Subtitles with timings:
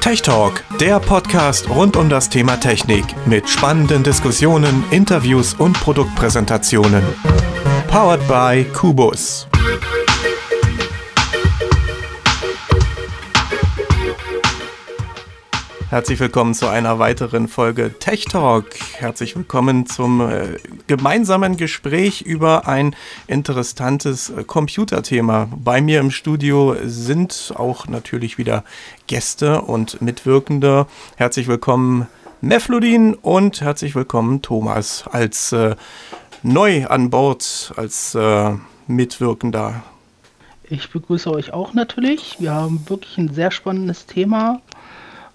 [0.00, 7.02] Tech Talk, der Podcast rund um das Thema Technik mit spannenden Diskussionen, Interviews und Produktpräsentationen.
[7.88, 9.49] Powered by Kubus.
[15.90, 18.66] Herzlich willkommen zu einer weiteren Folge Tech Talk.
[18.92, 22.94] Herzlich willkommen zum äh, gemeinsamen Gespräch über ein
[23.26, 25.48] interessantes äh, Computerthema.
[25.52, 28.62] Bei mir im Studio sind auch natürlich wieder
[29.08, 30.86] Gäste und Mitwirkende.
[31.16, 32.06] Herzlich willkommen
[32.40, 35.74] Mefludin und herzlich willkommen Thomas als äh,
[36.44, 38.52] neu an Bord, als äh,
[38.86, 39.82] Mitwirkender.
[40.62, 42.36] Ich begrüße euch auch natürlich.
[42.38, 44.60] Wir haben wirklich ein sehr spannendes Thema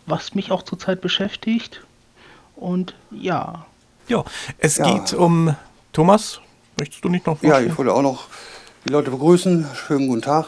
[0.06, 1.86] was mich auch zurzeit beschäftigt.
[2.56, 3.66] Und ja.
[4.08, 4.24] Ja,
[4.58, 4.86] es ja.
[4.86, 5.56] geht um
[5.94, 6.42] Thomas.
[6.78, 8.28] Möchtest du nicht noch Ja, ich wollte auch noch
[8.86, 9.68] die Leute begrüßen.
[9.74, 10.48] Schönen guten Tag.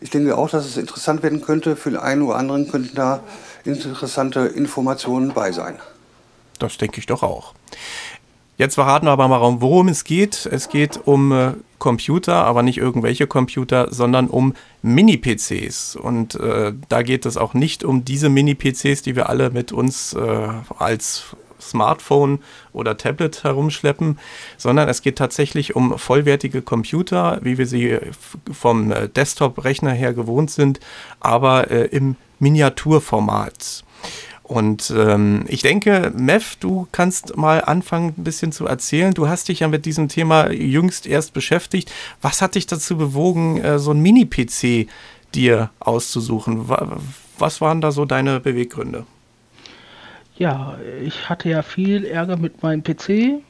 [0.00, 1.76] Ich denke auch, dass es interessant werden könnte.
[1.76, 3.20] Für den einen oder anderen könnten da
[3.64, 5.78] interessante Informationen bei sein.
[6.58, 7.54] Das denke ich doch auch.
[8.56, 10.46] Jetzt verraten wir aber mal, worum es geht.
[10.46, 15.96] Es geht um äh, Computer, aber nicht irgendwelche Computer, sondern um Mini-PCs.
[15.96, 20.12] Und äh, da geht es auch nicht um diese Mini-PCs, die wir alle mit uns
[20.12, 22.40] äh, als Smartphone
[22.72, 24.18] oder Tablet herumschleppen,
[24.56, 27.98] sondern es geht tatsächlich um vollwertige Computer, wie wir sie
[28.52, 30.80] vom äh, Desktop-Rechner her gewohnt sind,
[31.20, 33.84] aber äh, im Miniaturformat.
[34.44, 39.14] Und ähm, ich denke, Mev, du kannst mal anfangen, ein bisschen zu erzählen.
[39.14, 41.90] Du hast dich ja mit diesem Thema jüngst erst beschäftigt.
[42.20, 44.86] Was hat dich dazu bewogen, äh, so ein Mini-PC
[45.34, 46.68] dir auszusuchen?
[47.38, 49.06] Was waren da so deine Beweggründe?
[50.36, 53.40] Ja, ich hatte ja viel Ärger mit meinem PC,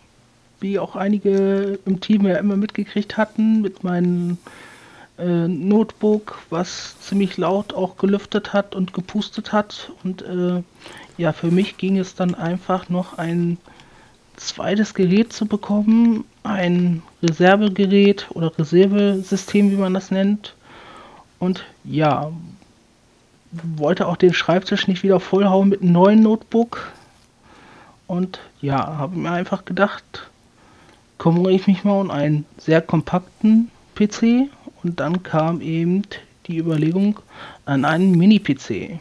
[0.61, 4.39] wie auch einige im Team ja immer mitgekriegt hatten, mit meinem
[5.19, 9.93] äh, Notebook, was ziemlich laut auch gelüftet hat und gepustet hat.
[10.03, 10.63] Und äh,
[11.17, 13.59] ja, für mich ging es dann einfach noch ein
[14.37, 20.55] zweites Gerät zu bekommen, ein Reservegerät oder Reservesystem, wie man das nennt.
[21.39, 22.33] Und ja,
[23.53, 26.93] wollte auch den Schreibtisch nicht wieder vollhauen mit einem neuen Notebook.
[28.07, 30.31] Und ja, habe mir einfach gedacht,
[31.19, 34.49] kümmere ich mich mal um einen sehr kompakten PC
[34.85, 36.03] und dann kam eben
[36.47, 37.19] die Überlegung
[37.65, 39.01] an einen Mini-PC.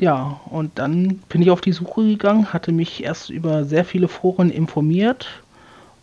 [0.00, 4.08] Ja, und dann bin ich auf die Suche gegangen, hatte mich erst über sehr viele
[4.08, 5.28] Foren informiert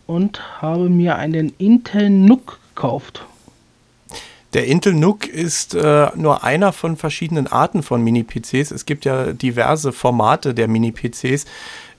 [0.06, 3.24] und habe mir einen Intel NUC gekauft.
[4.54, 8.70] Der Intel NUC ist äh, nur einer von verschiedenen Arten von Mini-PCs.
[8.70, 11.44] Es gibt ja diverse Formate der Mini-PCs.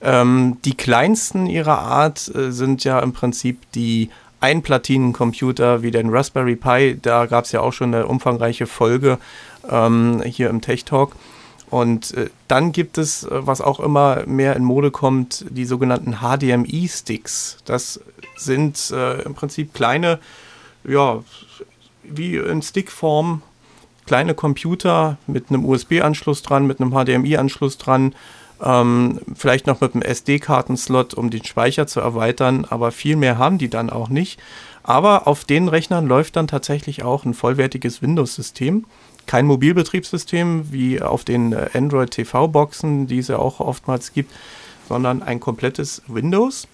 [0.02, 6.56] Ähm, die kleinsten ihrer Art äh, sind ja im Prinzip die Einplatinencomputer wie den Raspberry
[6.56, 6.98] Pi.
[7.00, 9.18] Da gab es ja auch schon eine umfangreiche Folge
[9.70, 11.14] ähm, hier im Tech Talk.
[11.70, 16.16] Und äh, dann gibt es, äh, was auch immer mehr in Mode kommt, die sogenannten
[16.20, 17.58] HDMI-Sticks.
[17.64, 18.00] Das
[18.36, 20.18] sind äh, im Prinzip kleine,
[20.82, 21.22] ja,
[22.02, 23.42] wie in Stickform,
[24.06, 28.14] kleine Computer mit einem USB-Anschluss dran, mit einem HDMI-Anschluss dran,
[28.62, 33.58] ähm, vielleicht noch mit einem SD-Kartenslot, um den Speicher zu erweitern, aber viel mehr haben
[33.58, 34.40] die dann auch nicht.
[34.82, 38.86] Aber auf den Rechnern läuft dann tatsächlich auch ein vollwertiges Windows-System.
[39.26, 44.32] Kein Mobilbetriebssystem wie auf den äh, Android TV-Boxen, die es ja auch oftmals gibt,
[44.88, 46.66] sondern ein komplettes Windows.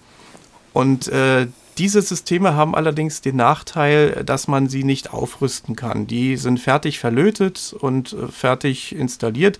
[0.73, 1.47] Und äh,
[1.77, 6.07] diese Systeme haben allerdings den Nachteil, dass man sie nicht aufrüsten kann.
[6.07, 9.59] Die sind fertig verlötet und äh, fertig installiert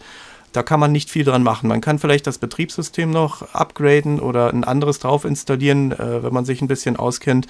[0.53, 1.67] da kann man nicht viel dran machen.
[1.67, 6.45] Man kann vielleicht das Betriebssystem noch upgraden oder ein anderes drauf installieren, äh, wenn man
[6.45, 7.47] sich ein bisschen auskennt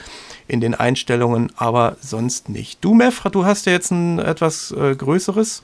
[0.48, 2.84] in den Einstellungen, aber sonst nicht.
[2.84, 5.64] Du, Mev, du hast ja jetzt ein etwas äh, größeres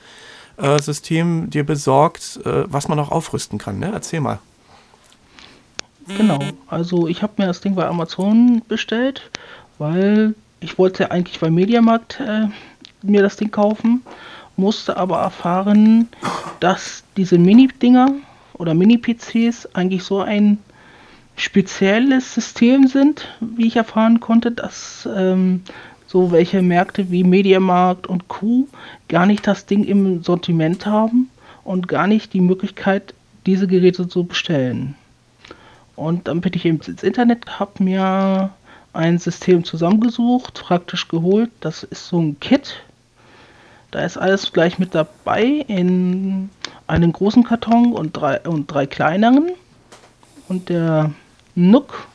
[0.58, 3.80] äh, System dir besorgt, äh, was man noch aufrüsten kann.
[3.80, 3.92] Ne?
[3.94, 4.40] Erzähl mal.
[6.18, 9.30] Genau, also ich habe mir das Ding bei Amazon bestellt,
[9.78, 12.48] weil ich wollte eigentlich bei Mediamarkt äh,
[13.02, 14.02] mir das Ding kaufen
[14.56, 16.08] musste aber erfahren,
[16.60, 18.12] dass diese Mini-Dinger
[18.54, 20.60] oder Mini-PCs eigentlich so ein
[21.36, 25.62] spezielles System sind, wie ich erfahren konnte, dass ähm,
[26.08, 28.68] so welche Märkte wie Mediamarkt und Co.
[29.10, 31.30] gar nicht das Ding im Sortiment haben
[31.64, 33.16] und gar nicht die Möglichkeit,
[33.48, 34.96] diese Geräte zu bestellen.
[35.96, 38.52] Und dann bin ich eben ins Internet, habe mir
[38.94, 41.50] ein System zusammengesucht, praktisch geholt.
[41.60, 42.84] Das ist so ein Kit,
[43.94, 46.50] da ist alles gleich mit dabei in
[46.88, 49.52] einem großen Karton und drei, und drei kleineren.
[50.50, 51.12] Und der
[51.54, 52.08] Nook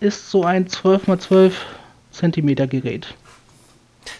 [0.00, 1.66] ist so ein 12 x 12
[2.10, 3.14] cm Gerät.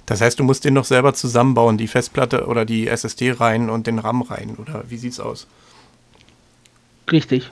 [0.06, 3.88] Das heißt, du musst den noch selber zusammenbauen, die Festplatte oder die SSD rein und
[3.88, 5.48] den RAM rein, oder wie sieht's aus?
[7.10, 7.50] Richtig.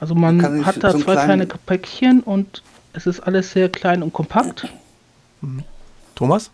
[0.00, 2.62] Also man hat da so zwei kleine Päckchen und
[2.94, 4.66] es ist alles sehr klein und kompakt.
[5.42, 5.64] Mhm.
[6.14, 6.50] Thomas?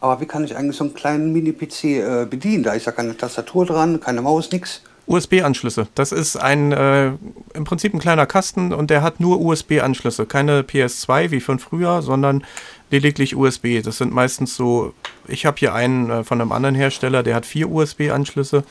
[0.00, 2.62] Aber wie kann ich eigentlich so einen kleinen Mini-PC äh, bedienen?
[2.62, 4.82] Da ist ja keine Tastatur dran, keine Maus, nichts.
[5.06, 5.86] USB-Anschlüsse.
[5.94, 7.12] Das ist ein äh,
[7.54, 10.26] im Prinzip ein kleiner Kasten und der hat nur USB-Anschlüsse.
[10.26, 12.44] Keine PS2 wie von früher, sondern
[12.90, 13.82] lediglich USB.
[13.82, 14.94] Das sind meistens so,
[15.28, 18.64] ich habe hier einen äh, von einem anderen Hersteller, der hat vier USB-Anschlüsse.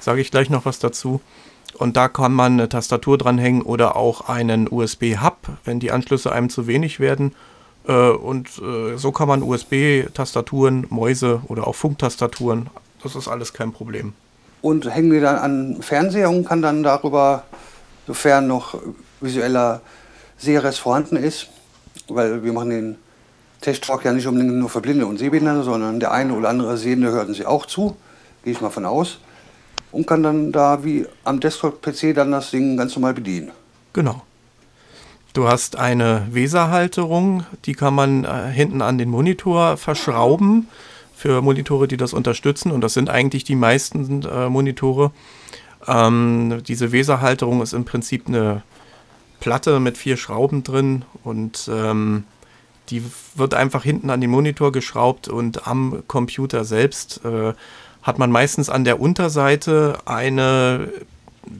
[0.00, 1.20] Sage ich gleich noch was dazu.
[1.74, 6.48] Und da kann man eine Tastatur dranhängen oder auch einen USB-Hub, wenn die Anschlüsse einem
[6.48, 7.34] zu wenig werden.
[7.86, 12.68] Äh, und äh, so kann man USB-Tastaturen, Mäuse oder auch Funktastaturen,
[13.02, 14.12] das ist alles kein Problem.
[14.62, 17.44] Und hängen die dann an Fernseher und kann dann darüber,
[18.06, 18.78] sofern noch
[19.20, 19.80] visueller
[20.38, 21.48] Sehrest vorhanden ist,
[22.08, 22.96] weil wir machen den
[23.60, 27.10] Tech-Talk ja nicht unbedingt nur für Blinde und Sehbehinderte, sondern der eine oder andere Sehende
[27.10, 27.96] hörten sie auch zu,
[28.44, 29.18] gehe ich mal von aus
[29.92, 33.50] und kann dann da wie am Desktop-PC dann das Ding ganz normal bedienen.
[33.92, 34.22] Genau.
[35.36, 40.66] Du hast eine Weserhalterung, die kann man äh, hinten an den Monitor verschrauben
[41.14, 42.70] für Monitore, die das unterstützen.
[42.70, 45.10] Und das sind eigentlich die meisten äh, Monitore.
[45.86, 48.62] Ähm, diese Weserhalterung ist im Prinzip eine
[49.38, 52.24] Platte mit vier Schrauben drin und ähm,
[52.88, 53.02] die
[53.34, 57.52] wird einfach hinten an den Monitor geschraubt und am Computer selbst äh,
[58.00, 60.88] hat man meistens an der Unterseite eine,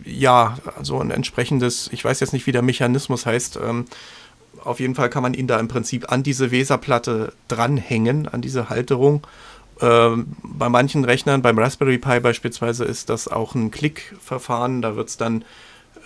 [0.04, 3.86] ja, so ein entsprechendes, ich weiß jetzt nicht, wie der Mechanismus heißt, ähm,
[4.64, 8.68] auf jeden Fall kann man ihn da im Prinzip an diese Weserplatte dranhängen, an diese
[8.68, 9.26] Halterung.
[9.80, 14.82] Ähm, bei manchen Rechnern, beim Raspberry Pi beispielsweise, ist das auch ein Klickverfahren.
[14.82, 15.42] Da wird es dann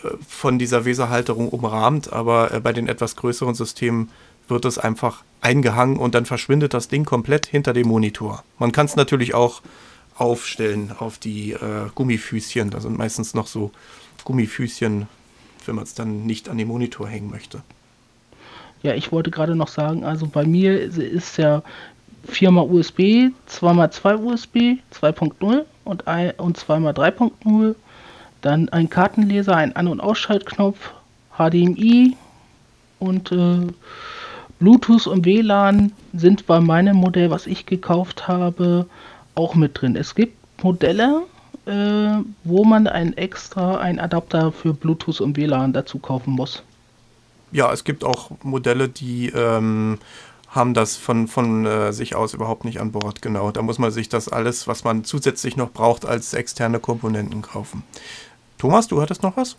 [0.05, 4.11] äh, von dieser Weserhalterung umrahmt, aber äh, bei den etwas größeren Systemen
[4.49, 8.43] wird es einfach eingehangen und dann verschwindet das Ding komplett hinter dem Monitor.
[8.59, 9.63] Man kann es natürlich auch
[10.21, 12.71] aufstellen auf die äh, Gummifüßchen.
[12.71, 13.71] Da sind meistens noch so
[14.25, 15.09] Gummifüßchen,
[15.67, 17.63] wenn man es dann nicht an den Monitor hängen möchte.
[18.83, 21.63] Ja, ich wollte gerade noch sagen, also bei mir ist ja
[22.25, 26.05] viermal USB, zweimal zwei USB 2.0 und,
[26.39, 27.75] und zweimal 3.0.
[28.43, 30.93] Dann ein Kartenleser, ein An- und Ausschaltknopf,
[31.37, 32.17] HDMI
[32.99, 33.67] und äh,
[34.59, 38.87] Bluetooth und WLAN sind bei meinem Modell, was ich gekauft habe,
[39.35, 39.97] auch mit drin.
[39.97, 41.23] Es gibt Modelle,
[41.67, 46.63] äh, wo man ein extra ein Adapter für Bluetooth und WLAN dazu kaufen muss.
[47.53, 49.99] Ja, es gibt auch Modelle, die ähm,
[50.49, 53.23] haben das von, von äh, sich aus überhaupt nicht an Bord.
[53.23, 57.43] Genau, da muss man sich das alles, was man zusätzlich noch braucht, als externe Komponenten
[57.43, 57.83] kaufen.
[58.59, 59.57] Thomas, du hattest noch was?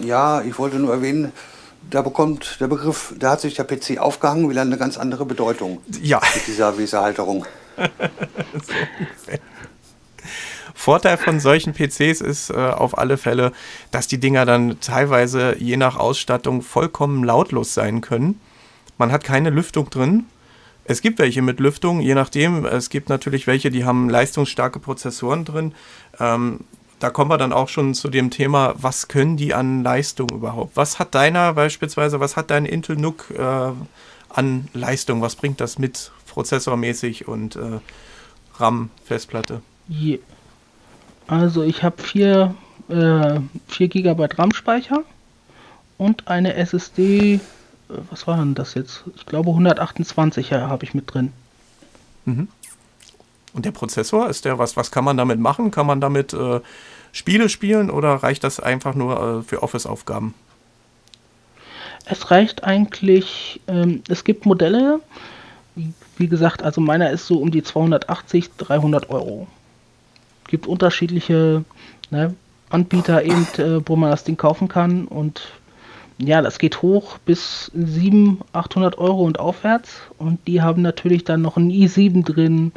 [0.00, 1.32] Ja, ich wollte nur erwähnen,
[1.90, 5.80] da bekommt der Begriff, da hat sich der PC aufgehangen, will eine ganz andere Bedeutung.
[6.02, 6.20] Ja.
[6.34, 7.46] Mit dieser Weserhalterung.
[7.76, 9.32] So
[10.74, 13.52] Vorteil von solchen PCs ist äh, auf alle Fälle,
[13.90, 18.38] dass die Dinger dann teilweise je nach Ausstattung vollkommen lautlos sein können.
[18.98, 20.26] Man hat keine Lüftung drin.
[20.84, 22.66] Es gibt welche mit Lüftung, je nachdem.
[22.66, 25.74] Es gibt natürlich welche, die haben leistungsstarke Prozessoren drin.
[26.20, 26.60] Ähm,
[26.98, 30.76] da kommen wir dann auch schon zu dem Thema, was können die an Leistung überhaupt?
[30.76, 33.72] Was hat deiner beispielsweise, was hat dein Intel NUC äh,
[34.28, 35.22] an Leistung?
[35.22, 37.78] Was bringt das mit prozessormäßig und äh,
[38.56, 39.62] RAM-Festplatte?
[39.88, 40.18] Yeah.
[41.28, 42.54] Also ich habe 4
[42.88, 43.38] äh,
[43.78, 45.04] GB RAM-Speicher
[45.96, 47.40] und eine SSD, äh,
[48.10, 49.04] was war denn das jetzt?
[49.14, 51.32] Ich glaube 128 habe ich mit drin.
[52.24, 52.48] Mhm.
[53.52, 55.70] Und der Prozessor, ist der was, was kann man damit machen?
[55.70, 56.60] Kann man damit äh,
[57.12, 60.34] Spiele spielen oder reicht das einfach nur äh, für Office-Aufgaben?
[62.06, 65.00] Es reicht eigentlich, ähm, es gibt Modelle,
[66.18, 69.46] wie gesagt, also meiner ist so um die 280, 300 Euro.
[70.46, 71.64] Gibt unterschiedliche
[72.10, 72.34] ne,
[72.70, 75.42] Anbieter eben, äh, wo man das Ding kaufen kann und
[76.18, 81.42] ja, das geht hoch bis 700, 800 Euro und aufwärts und die haben natürlich dann
[81.42, 82.72] noch ein i7 drin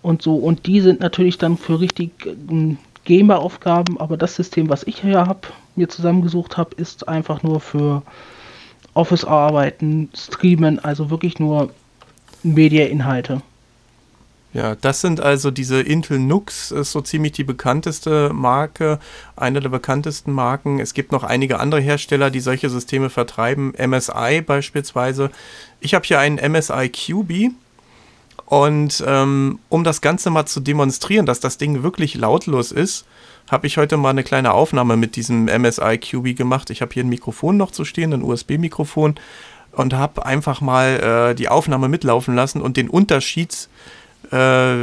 [0.00, 4.84] und so und die sind natürlich dann für richtig äh, Gamer-Aufgaben, aber das System, was
[4.84, 8.02] ich hier habe, mir zusammengesucht habe, ist einfach nur für
[8.94, 11.70] Office-Arbeiten, Streamen, also wirklich nur
[12.44, 13.42] Media-Inhalte.
[14.52, 19.00] Ja, das sind also diese Intel Nux, ist so ziemlich die bekannteste Marke,
[19.34, 20.78] eine der bekanntesten Marken.
[20.78, 25.32] Es gibt noch einige andere Hersteller, die solche Systeme vertreiben, MSI beispielsweise.
[25.80, 27.52] Ich habe hier einen MSI QB
[28.46, 33.06] und ähm, um das Ganze mal zu demonstrieren, dass das Ding wirklich lautlos ist,
[33.50, 36.70] habe ich heute mal eine kleine Aufnahme mit diesem MSI QB gemacht.
[36.70, 39.16] Ich habe hier ein Mikrofon noch zu stehen, ein USB-Mikrofon
[39.76, 43.68] und habe einfach mal äh, die Aufnahme mitlaufen lassen und den Unterschied
[44.30, 44.76] äh,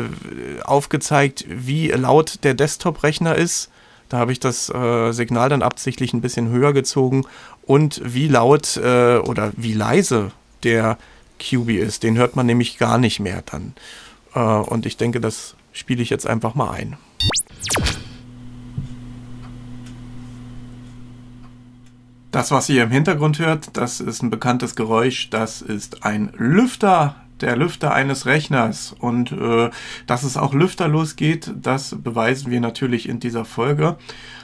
[0.64, 3.70] aufgezeigt, wie laut der Desktop-Rechner ist.
[4.10, 7.26] Da habe ich das äh, Signal dann absichtlich ein bisschen höher gezogen
[7.66, 10.32] und wie laut äh, oder wie leise
[10.64, 10.98] der
[11.40, 12.04] QB ist.
[12.04, 13.74] Den hört man nämlich gar nicht mehr dann.
[14.36, 16.98] Äh, und ich denke, das spiele ich jetzt einfach mal ein.
[22.32, 25.30] Das, was ihr im Hintergrund hört, das ist ein bekanntes Geräusch.
[25.30, 28.96] Das ist ein Lüfter, der Lüfter eines Rechners.
[28.98, 29.70] Und äh,
[30.08, 33.98] dass es auch lüfterlos geht, das beweisen wir natürlich in dieser Folge.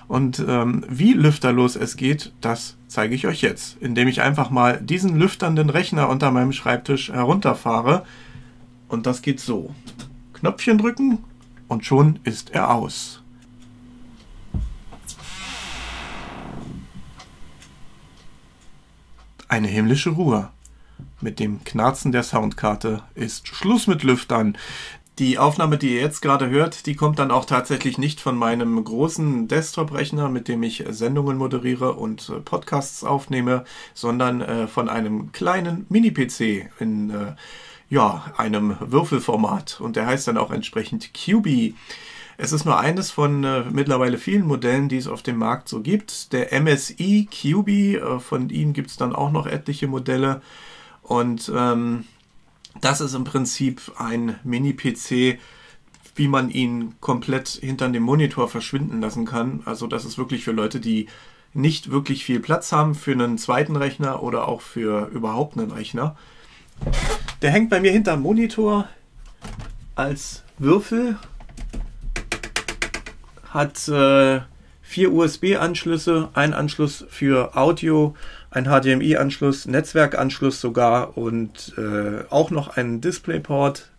[0.09, 4.81] Und ähm, wie lüfterlos es geht, das zeige ich euch jetzt, indem ich einfach mal
[4.81, 8.03] diesen lüfternden Rechner unter meinem Schreibtisch herunterfahre.
[8.89, 9.73] Und das geht so.
[10.33, 11.19] Knöpfchen drücken
[11.69, 13.23] und schon ist er aus.
[19.49, 20.49] Eine himmlische Ruhe.
[21.21, 24.57] Mit dem Knarzen der Soundkarte ist Schluss mit Lüftern.
[25.19, 28.83] Die Aufnahme, die ihr jetzt gerade hört, die kommt dann auch tatsächlich nicht von meinem
[28.83, 33.63] großen Desktop-Rechner, mit dem ich Sendungen moderiere und äh, Podcasts aufnehme,
[33.93, 37.35] sondern äh, von einem kleinen Mini-PC in äh,
[37.89, 39.79] ja, einem Würfelformat.
[39.79, 41.73] Und der heißt dann auch entsprechend QB.
[42.39, 45.81] Es ist nur eines von äh, mittlerweile vielen Modellen, die es auf dem Markt so
[45.81, 46.33] gibt.
[46.33, 50.41] Der MSI QB, äh, von ihm gibt es dann auch noch etliche Modelle.
[51.01, 52.05] Und ähm,
[52.79, 55.39] das ist im Prinzip ein Mini-PC,
[56.15, 59.63] wie man ihn komplett hinter dem Monitor verschwinden lassen kann.
[59.65, 61.07] Also das ist wirklich für Leute, die
[61.53, 66.15] nicht wirklich viel Platz haben für einen zweiten Rechner oder auch für überhaupt einen Rechner.
[67.41, 68.87] Der hängt bei mir hinterm Monitor
[69.95, 71.17] als Würfel
[73.51, 74.41] hat äh,
[74.81, 78.15] vier USB-Anschlüsse, ein Anschluss für Audio,
[78.51, 83.91] ein HDMI-Anschluss, Netzwerkanschluss sogar und äh, auch noch einen DisplayPort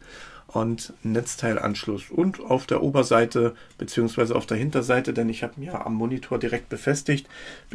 [0.48, 2.10] und Netzteilanschluss.
[2.10, 4.32] Und auf der Oberseite bzw.
[4.32, 7.28] auf der Hinterseite, denn ich habe ihn ja am Monitor direkt befestigt,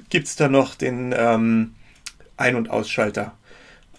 [0.09, 1.75] gibt es da noch den ähm,
[2.35, 3.33] Ein- und Ausschalter,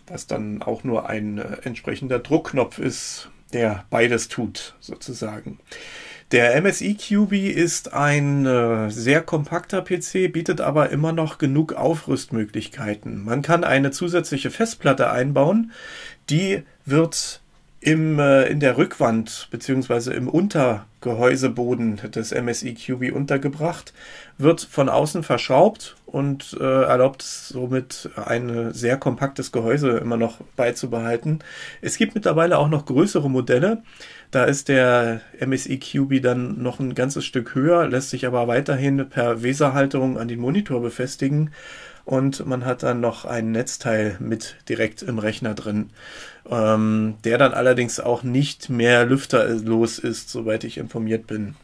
[0.09, 5.61] was dann auch nur ein äh, entsprechender Druckknopf ist, der beides tut sozusagen.
[6.35, 13.23] Der MSI QB ist ein äh, sehr kompakter PC, bietet aber immer noch genug Aufrüstmöglichkeiten.
[13.23, 15.71] Man kann eine zusätzliche Festplatte einbauen,
[16.31, 17.41] die wird
[17.85, 20.15] im, äh, in der Rückwand bzw.
[20.15, 23.93] im Untergehäuseboden des MSI QB untergebracht,
[24.39, 31.41] wird von außen verschraubt und äh, erlaubt somit ein sehr kompaktes Gehäuse immer noch beizubehalten.
[31.83, 33.83] Es gibt mittlerweile auch noch größere Modelle.
[34.31, 39.11] Da ist der MSI QB dann noch ein ganzes Stück höher, lässt sich aber weiterhin
[39.11, 41.51] per Weserhalterung an den Monitor befestigen
[42.05, 45.91] und man hat dann noch ein Netzteil mit direkt im Rechner drin,
[46.51, 51.55] ähm, der dann allerdings auch nicht mehr lüfterlos ist, soweit ich informiert bin.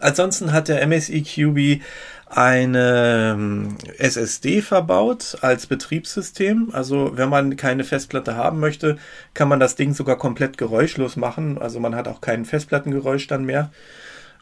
[0.00, 1.82] Ansonsten hat der MSI QB
[2.26, 6.70] eine ähm, SSD verbaut als Betriebssystem.
[6.72, 8.96] Also wenn man keine Festplatte haben möchte,
[9.34, 11.58] kann man das Ding sogar komplett geräuschlos machen.
[11.58, 13.70] Also man hat auch kein Festplattengeräusch dann mehr.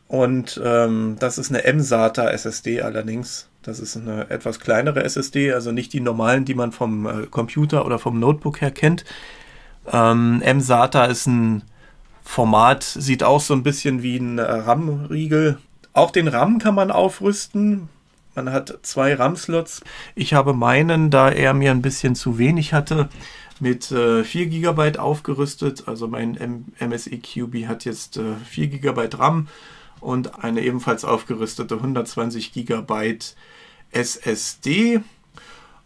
[0.07, 3.50] Und ähm, das ist eine M-SATA SSD allerdings.
[3.71, 7.87] Das ist eine etwas kleinere SSD, also nicht die normalen, die man vom äh, Computer
[7.87, 9.05] oder vom Notebook her kennt.
[9.87, 11.63] Ähm, M-SATA ist ein
[12.25, 15.59] Format, sieht auch so ein bisschen wie ein äh, RAM-Riegel.
[15.93, 17.89] Auch den RAM kann man aufrüsten.
[18.35, 19.83] Man hat zwei RAM-Slots.
[20.17, 23.09] Ich habe meinen, da er mir ein bisschen zu wenig hatte,
[23.61, 25.87] mit äh, 4 GB aufgerüstet.
[25.87, 29.47] Also mein M MSI QB hat jetzt äh, 4 GB RAM
[30.01, 33.19] und eine ebenfalls aufgerüstete 120 GB
[33.93, 35.01] SSD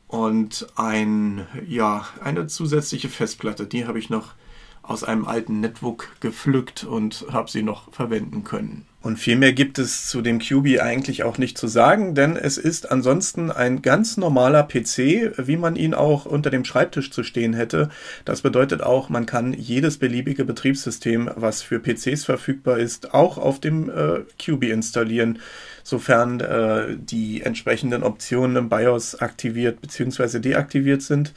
[0.08, 3.66] und ein, ja, eine zusätzliche Festplatte.
[3.66, 4.34] Die habe ich noch
[4.82, 8.86] aus einem alten Netbook gepflückt und habe sie noch verwenden können.
[9.04, 12.56] Und viel mehr gibt es zu dem QB eigentlich auch nicht zu sagen, denn es
[12.56, 17.52] ist ansonsten ein ganz normaler PC, wie man ihn auch unter dem Schreibtisch zu stehen
[17.52, 17.90] hätte.
[18.24, 23.60] Das bedeutet auch, man kann jedes beliebige Betriebssystem, was für PCs verfügbar ist, auch auf
[23.60, 25.38] dem äh, QB installieren,
[25.82, 30.38] sofern äh, die entsprechenden Optionen im BIOS aktiviert bzw.
[30.38, 31.34] deaktiviert sind.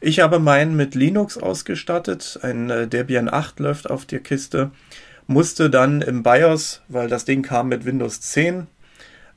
[0.00, 4.70] Ich habe meinen mit Linux ausgestattet, ein äh, Debian 8 läuft auf der Kiste
[5.28, 8.66] musste dann im BIOS, weil das Ding kam mit Windows 10,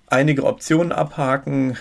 [0.08, 1.78] einige Optionen abhaken,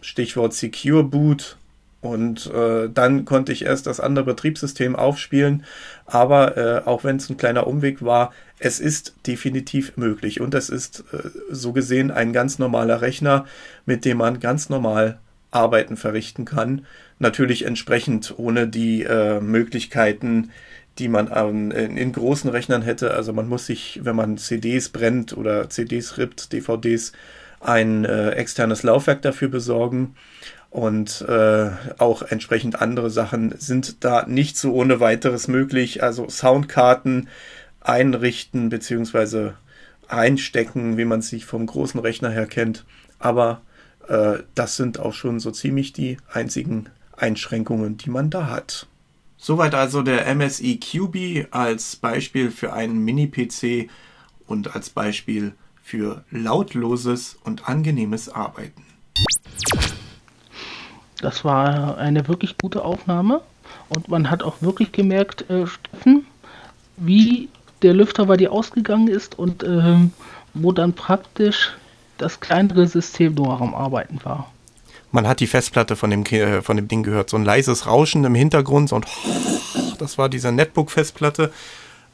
[0.00, 1.58] Stichwort Secure Boot.
[2.00, 5.64] Und äh, dann konnte ich erst das andere Betriebssystem aufspielen.
[6.06, 10.40] Aber äh, auch wenn es ein kleiner Umweg war, es ist definitiv möglich.
[10.40, 13.44] Und es ist äh, so gesehen ein ganz normaler Rechner,
[13.86, 15.20] mit dem man ganz normal
[15.52, 16.86] Arbeiten verrichten kann.
[17.18, 20.50] natürlich entsprechend ohne die äh, Möglichkeiten,
[20.98, 23.14] die man an, in, großen Rechnern hätte.
[23.14, 27.12] Also man muss sich, wenn man CDs brennt oder CDs rippt, DVDs,
[27.60, 30.14] ein äh, externes Laufwerk dafür besorgen.
[30.70, 36.02] Und äh, auch entsprechend andere Sachen sind da nicht so ohne weiteres möglich.
[36.02, 37.28] Also Soundkarten
[37.80, 39.50] einrichten bzw.
[40.08, 42.84] einstecken, wie man sich vom großen Rechner her kennt.
[43.18, 43.60] Aber
[44.08, 48.86] äh, das sind auch schon so ziemlich die einzigen Einschränkungen, die man da hat.
[49.44, 53.90] Soweit also der MSI QB als Beispiel für einen Mini-PC
[54.46, 58.84] und als Beispiel für lautloses und angenehmes Arbeiten.
[61.20, 63.40] Das war eine wirklich gute Aufnahme
[63.88, 66.24] und man hat auch wirklich gemerkt, äh, Steffen,
[66.96, 67.48] wie
[67.82, 69.96] der Lüfter bei dir ausgegangen ist und äh,
[70.54, 71.72] wo dann praktisch
[72.16, 74.51] das kleinere System nur am Arbeiten war.
[75.12, 78.24] Man hat die Festplatte von dem, äh, von dem Ding gehört, so ein leises Rauschen
[78.24, 79.06] im Hintergrund und
[79.98, 81.52] das war diese Netbook-Festplatte.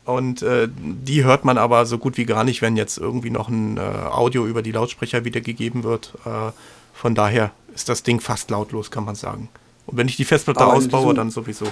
[0.04, 3.48] Und äh, die hört man aber so gut wie gar nicht, wenn jetzt irgendwie noch
[3.48, 6.14] ein äh, Audio über die Lautsprecher wiedergegeben wird.
[6.24, 6.52] Äh,
[6.94, 9.50] von daher ist das Ding fast lautlos, kann man sagen.
[9.86, 11.66] Und wenn ich die Festplatte aber ausbaue, diesem, dann sowieso.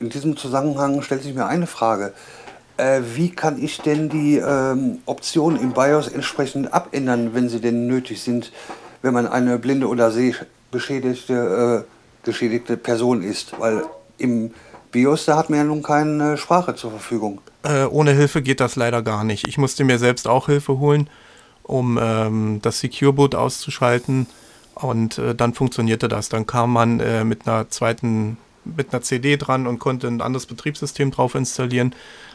[0.00, 2.14] In diesem Zusammenhang stellt sich mir eine Frage.
[2.78, 7.86] Äh, wie kann ich denn die ähm, Optionen im BIOS entsprechend abändern, wenn sie denn
[7.86, 8.52] nötig sind,
[9.02, 13.58] wenn man eine blinde oder sehbeschädigte äh, geschädigte Person ist?
[13.58, 13.84] Weil
[14.18, 14.52] im
[14.92, 17.40] BIOS, da hat man ja nun keine Sprache zur Verfügung.
[17.64, 19.48] Äh, ohne Hilfe geht das leider gar nicht.
[19.48, 21.08] Ich musste mir selbst auch Hilfe holen,
[21.62, 24.26] um ähm, das Secure Boot auszuschalten.
[24.74, 26.28] Und äh, dann funktionierte das.
[26.28, 30.46] Dann kam man äh, mit einer zweiten, mit einer CD dran und konnte ein anderes
[30.46, 31.94] Betriebssystem drauf installieren.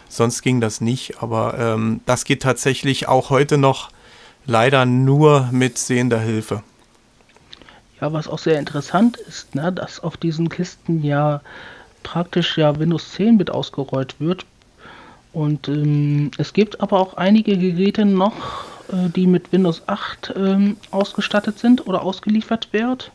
[0.09, 1.21] Sonst ging das nicht.
[1.21, 3.89] Aber ähm, das geht tatsächlich auch heute noch
[4.47, 6.63] leider nur mit sehender Hilfe.
[8.01, 11.41] Ja, was auch sehr interessant ist, ne, dass auf diesen Kisten ja
[12.03, 14.45] praktisch ja Windows 10 mit ausgerollt wird.
[15.33, 20.77] Und ähm, es gibt aber auch einige Geräte noch, äh, die mit Windows 8 ähm,
[20.91, 23.11] ausgestattet sind oder ausgeliefert wird.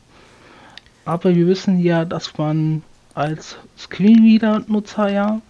[1.05, 2.83] Aber wir wissen ja, dass man
[3.15, 5.41] als Screenreader-Nutzer ja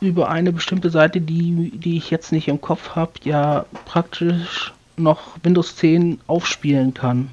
[0.00, 5.20] über eine bestimmte Seite, die, die ich jetzt nicht im Kopf habe, ja praktisch noch
[5.42, 7.30] Windows 10 aufspielen kann.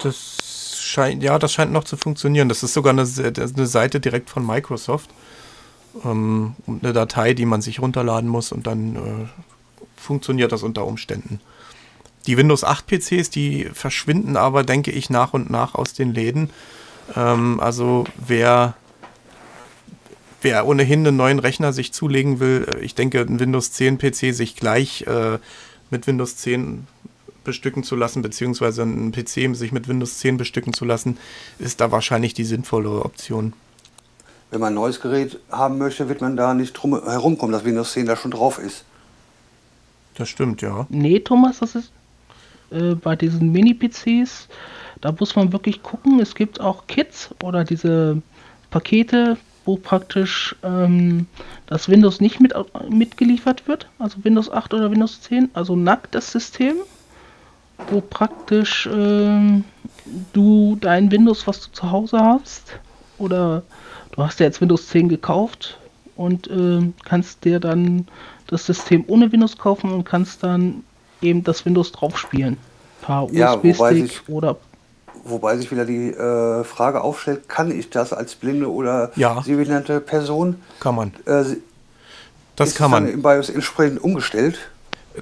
[0.00, 2.48] Das scheint, ja, das scheint noch zu funktionieren.
[2.48, 5.10] Das ist sogar eine, eine Seite direkt von Microsoft.
[6.04, 9.00] Ähm, eine Datei, die man sich runterladen muss und dann äh,
[9.96, 11.40] funktioniert das unter Umständen.
[12.26, 16.50] Die Windows 8 PCs, die verschwinden aber, denke ich, nach und nach aus den Läden.
[17.16, 18.74] Ähm, also wer,
[20.40, 24.34] wer ohnehin einen neuen Rechner sich zulegen will, äh, ich denke, ein Windows 10 PC
[24.34, 25.38] sich gleich äh,
[25.92, 26.86] mit Windows 10
[27.44, 31.18] bestücken zu lassen, beziehungsweise einen PC sich mit Windows 10 bestücken zu lassen,
[31.58, 33.52] ist da wahrscheinlich die sinnvollere Option.
[34.50, 37.92] Wenn man ein neues Gerät haben möchte, wird man da nicht drum herumkommen, dass Windows
[37.92, 38.84] 10 da schon drauf ist.
[40.16, 40.86] Das stimmt, ja.
[40.90, 41.92] Nee, Thomas, das ist
[42.70, 44.48] äh, bei diesen Mini-PCs,
[45.00, 46.20] da muss man wirklich gucken.
[46.20, 48.20] Es gibt auch Kits oder diese
[48.70, 51.26] Pakete, wo praktisch ähm,
[51.66, 52.54] das Windows nicht mit,
[52.88, 56.76] mitgeliefert wird, also Windows 8 oder Windows 10, also nacktes System
[57.90, 59.62] wo praktisch äh,
[60.32, 62.78] du dein Windows, was du zu Hause hast,
[63.18, 63.62] oder
[64.12, 65.78] du hast ja jetzt Windows 10 gekauft
[66.16, 68.06] und äh, kannst dir dann
[68.46, 70.84] das System ohne Windows kaufen und kannst dann
[71.20, 72.56] eben das Windows drauf spielen.
[73.02, 74.56] Per ja, USB-Stick oder.
[75.24, 79.42] Wobei sich wieder die äh, Frage aufstellt, kann ich das als blinde oder ja.
[79.42, 80.60] sehbehinderte Person?
[80.80, 81.12] Kann man.
[81.26, 81.44] Äh,
[82.56, 83.08] das kann man.
[83.08, 84.58] im BIOS entsprechend umgestellt?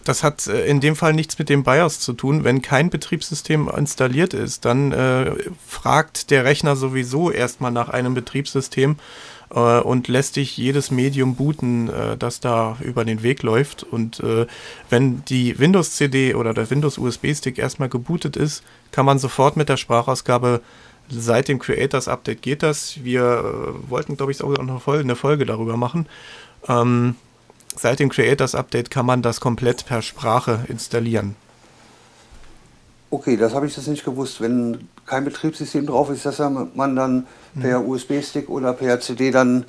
[0.04, 2.44] das hat äh, in dem Fall nichts mit dem BIOS zu tun.
[2.44, 5.32] Wenn kein Betriebssystem installiert ist, dann äh,
[5.66, 8.96] fragt der Rechner sowieso erstmal nach einem Betriebssystem
[9.54, 13.82] äh, und lässt dich jedes Medium booten, äh, das da über den Weg läuft.
[13.82, 14.46] Und äh,
[14.88, 20.60] wenn die Windows-CD oder der Windows-USB-Stick erstmal gebootet ist, kann man sofort mit der Sprachausgabe
[21.08, 23.02] seit dem Creators Update geht das.
[23.02, 26.06] Wir äh, wollten, glaube ich, auch noch eine Folge darüber machen.
[26.68, 27.16] Ähm,
[27.76, 31.36] Seit dem Creators Update kann man das komplett per Sprache installieren.
[33.10, 34.40] Okay, das habe ich das nicht gewusst.
[34.40, 37.26] Wenn kein Betriebssystem drauf ist, dass man dann
[37.58, 37.88] per mhm.
[37.88, 39.64] USB-Stick oder per CD dann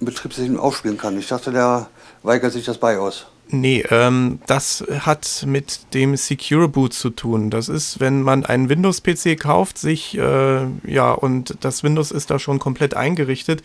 [0.00, 1.18] Betriebssystem aufspielen kann.
[1.18, 1.88] Ich dachte, da
[2.22, 3.26] weigert sich das BIOS.
[3.52, 7.50] Nee, ähm, das hat mit dem Secure Boot zu tun.
[7.50, 12.38] Das ist, wenn man einen Windows-PC kauft, sich, äh, ja, und das Windows ist da
[12.38, 13.64] schon komplett eingerichtet,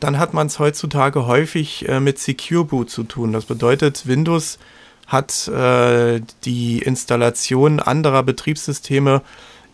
[0.00, 3.34] dann hat man es heutzutage häufig äh, mit Secure Boot zu tun.
[3.34, 4.58] Das bedeutet, Windows
[5.06, 9.20] hat äh, die Installation anderer Betriebssysteme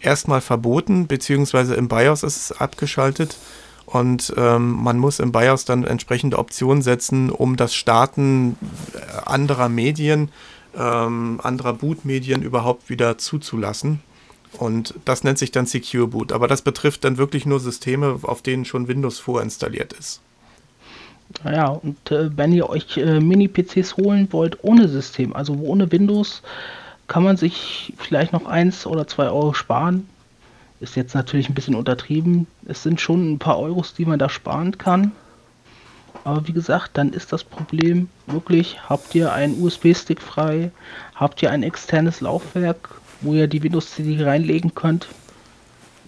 [0.04, 3.36] erstmal verboten, beziehungsweise im BIOS ist es abgeschaltet.
[3.86, 8.56] Und ähm, man muss im BIOS dann entsprechende Optionen setzen, um das Starten
[8.94, 10.30] äh, anderer Medien,
[10.76, 14.00] ähm, anderer Bootmedien überhaupt wieder zuzulassen.
[14.58, 16.32] Und das nennt sich dann Secure Boot.
[16.32, 20.20] Aber das betrifft dann wirklich nur Systeme, auf denen schon Windows vorinstalliert ist.
[21.42, 26.42] Naja, und äh, wenn ihr euch äh, Mini-PCs holen wollt ohne System, also ohne Windows,
[27.08, 30.08] kann man sich vielleicht noch eins oder zwei Euro sparen.
[30.80, 32.46] Ist jetzt natürlich ein bisschen untertrieben.
[32.66, 35.12] Es sind schon ein paar Euros, die man da sparen kann.
[36.24, 40.70] Aber wie gesagt, dann ist das Problem wirklich, habt ihr einen USB-Stick frei,
[41.14, 42.90] habt ihr ein externes Laufwerk,
[43.20, 45.08] wo ihr die Windows-CD reinlegen könnt.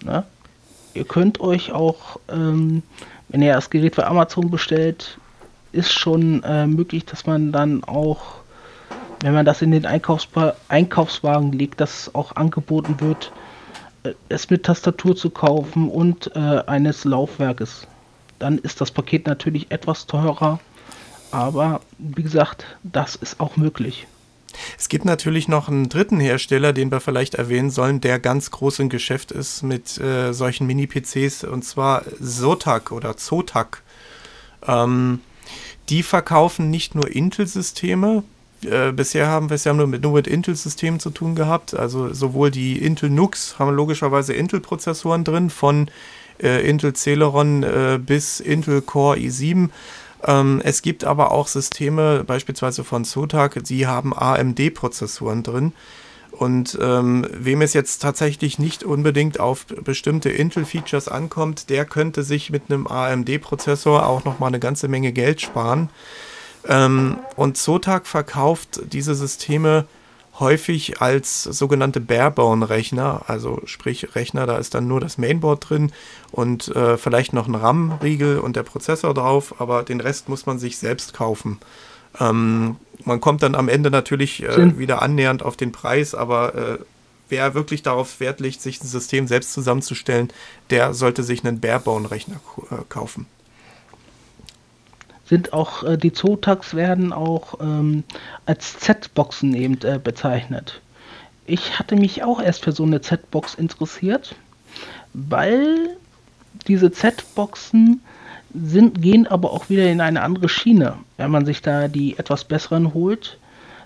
[0.03, 0.25] Na?
[0.93, 2.81] Ihr könnt euch auch, ähm,
[3.29, 5.19] wenn ihr das Gerät bei Amazon bestellt,
[5.71, 8.37] ist schon äh, möglich, dass man dann auch,
[9.21, 13.31] wenn man das in den Einkaufsba Einkaufswagen legt, das auch angeboten wird,
[14.03, 17.87] äh, es mit Tastatur zu kaufen und äh, eines Laufwerkes.
[18.39, 20.59] Dann ist das Paket natürlich etwas teurer,
[21.31, 24.07] aber wie gesagt, das ist auch möglich.
[24.77, 28.79] Es gibt natürlich noch einen dritten Hersteller, den wir vielleicht erwähnen sollen, der ganz groß
[28.79, 33.83] im Geschäft ist mit äh, solchen Mini-PCs, und zwar Zotac oder Zotac.
[34.65, 35.21] Ähm,
[35.89, 38.23] die verkaufen nicht nur Intel-Systeme.
[38.63, 41.73] Äh, bisher haben wir es ja nur mit, nur mit Intel-Systemen zu tun gehabt.
[41.73, 45.89] Also sowohl die Intel NUCs haben logischerweise Intel-Prozessoren drin, von
[46.41, 49.69] äh, Intel Celeron äh, bis Intel Core i7
[50.23, 55.73] ähm, es gibt aber auch Systeme, beispielsweise von Zotac, die haben AMD-Prozessoren drin.
[56.31, 62.51] Und ähm, wem es jetzt tatsächlich nicht unbedingt auf bestimmte Intel-Features ankommt, der könnte sich
[62.51, 65.89] mit einem AMD-Prozessor auch nochmal eine ganze Menge Geld sparen.
[66.67, 69.85] Ähm, und Zotac verkauft diese Systeme
[70.39, 75.91] häufig als sogenannte Barebone-Rechner, also sprich Rechner, da ist dann nur das Mainboard drin
[76.31, 80.59] und äh, vielleicht noch ein RAM-Riegel und der Prozessor drauf, aber den Rest muss man
[80.59, 81.59] sich selbst kaufen.
[82.19, 86.77] Ähm, man kommt dann am Ende natürlich äh, wieder annähernd auf den Preis, aber äh,
[87.29, 90.29] wer wirklich darauf Wert legt, sich ein System selbst zusammenzustellen,
[90.69, 93.25] der sollte sich einen Barebone-Rechner äh, kaufen
[95.27, 98.03] sind auch äh, die Zotax werden auch ähm,
[98.45, 100.81] als Z-Boxen eben äh, bezeichnet.
[101.45, 104.35] Ich hatte mich auch erst für so eine Z-Box interessiert,
[105.13, 105.97] weil
[106.67, 108.01] diese Z-Boxen
[108.53, 112.43] sind, gehen aber auch wieder in eine andere Schiene, wenn man sich da die etwas
[112.43, 113.37] besseren holt.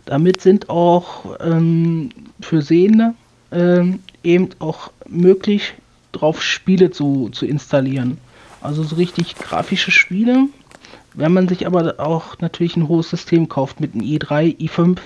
[0.05, 3.13] Damit sind auch ähm, für Sehende
[3.51, 5.73] ähm, eben auch möglich,
[6.11, 8.17] drauf Spiele zu, zu installieren.
[8.61, 10.47] Also so richtig grafische Spiele,
[11.13, 14.97] wenn man sich aber auch natürlich ein hohes System kauft mit einem i3, i5,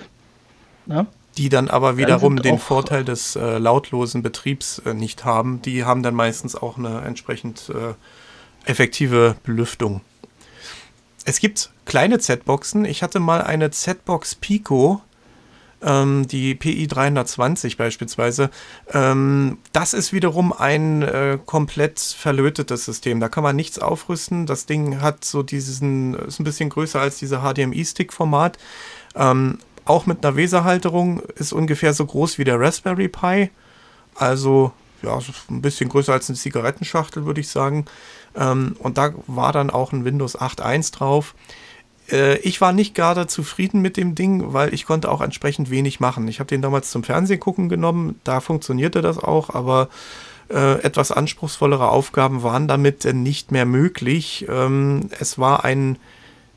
[0.86, 1.08] ne?
[1.38, 5.84] die dann aber wiederum dann den Vorteil des äh, lautlosen Betriebs äh, nicht haben, die
[5.84, 7.94] haben dann meistens auch eine entsprechend äh,
[8.70, 10.02] effektive Belüftung.
[11.26, 12.86] Es gibt kleine Z-Boxen.
[12.86, 15.02] Ich hatte mal eine Z-Box Pico,
[15.82, 18.50] ähm, die PI 320 beispielsweise,
[18.94, 23.20] ähm, das ist wiederum ein äh, komplett verlötetes System.
[23.20, 24.46] Da kann man nichts aufrüsten.
[24.46, 28.58] Das Ding hat so diesen, ist ein bisschen größer als diese HDMI-Stick-Format.
[29.16, 33.52] Ähm, auch mit einer Weserhalterung ist ungefähr so groß wie der Raspberry Pi.
[34.16, 34.72] Also
[35.04, 37.86] ja, ein bisschen größer als eine Zigarettenschachtel, würde ich sagen.
[38.36, 41.36] Ähm, und da war dann auch ein Windows 8.1 drauf.
[42.12, 46.00] Äh, ich war nicht gerade zufrieden mit dem Ding, weil ich konnte auch entsprechend wenig
[46.00, 46.28] machen.
[46.28, 49.90] Ich habe den damals zum Fernsehgucken genommen, da funktionierte das auch, aber
[50.50, 54.46] äh, etwas anspruchsvollere Aufgaben waren damit nicht mehr möglich.
[54.50, 55.98] Ähm, es war ein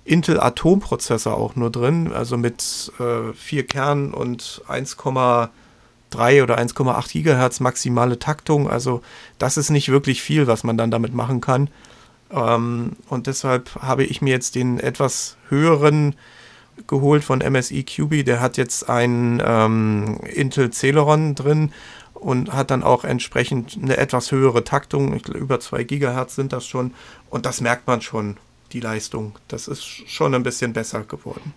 [0.05, 7.61] Intel Atom-Prozessor auch nur drin, also mit äh, vier Kernen und 1,3 oder 1,8 Gigahertz
[7.61, 8.71] maximale Taktung.
[8.71, 9.03] Also
[9.39, 11.69] das ist nicht wirklich viel, was man dann damit machen kann.
[12.31, 16.15] Ähm, und deshalb habe ich mir jetzt den etwas höheren
[16.87, 18.25] geholt von MSI QB.
[18.25, 21.73] Der hat jetzt einen ähm, Intel Celeron drin
[22.15, 25.15] und hat dann auch entsprechend eine etwas höhere Taktung.
[25.15, 26.95] Über 2 Gigahertz sind das schon.
[27.31, 28.37] Und das merkt man schon,
[28.73, 29.37] die Leistung.
[29.49, 31.55] Das ist schon ein bisschen besser geworden.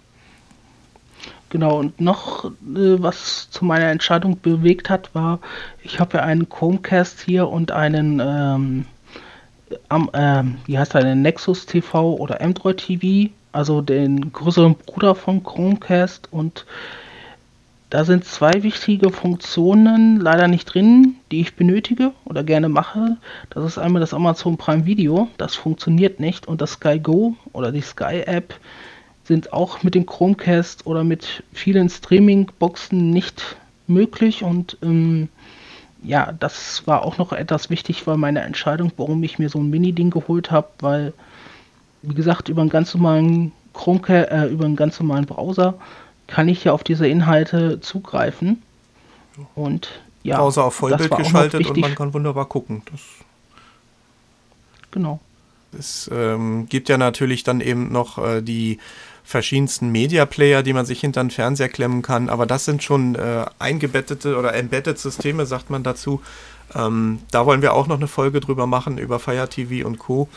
[1.49, 2.49] Genau, und noch äh,
[3.01, 5.39] was zu meiner Entscheidung bewegt hat, war,
[5.83, 8.85] ich habe ja einen Chromecast hier und einen ähm,
[9.89, 15.15] am, äh, wie heißt er, den Nexus TV oder Android TV, also den größeren Bruder
[15.15, 16.65] von Chromecast und
[17.89, 23.17] da sind zwei wichtige Funktionen leider nicht drin, die ich benötige oder gerne mache.
[23.49, 27.73] Das ist einmal das Amazon Prime Video, das funktioniert nicht und das Sky Go oder
[27.73, 28.53] die Sky App
[29.25, 33.57] sind auch mit dem Chromecast oder mit vielen Streaming-Boxen nicht
[33.87, 35.27] möglich und ähm,
[36.03, 39.69] ja, das war auch noch etwas wichtig, weil meine Entscheidung, warum ich mir so ein
[39.69, 41.13] Mini-Ding geholt habe, weil,
[42.01, 45.75] wie gesagt, über einen ganz normalen Chromecast, äh, über einen ganz normalen Browser
[46.27, 48.61] kann ich ja auf diese Inhalte zugreifen.
[49.55, 49.89] Und
[50.23, 52.83] ja, Browser auf Vollbild geschaltet und man kann wunderbar gucken.
[52.91, 53.01] Das
[54.91, 55.19] genau.
[55.77, 58.79] Es ähm, gibt ja natürlich dann eben noch äh, die
[59.31, 63.45] verschiedensten Media-Player, die man sich hinter den Fernseher klemmen kann, aber das sind schon äh,
[63.57, 66.21] eingebettete oder embedded Systeme, sagt man dazu.
[66.75, 70.29] Ähm, da wollen wir auch noch eine Folge drüber machen, über Fire TV und Co.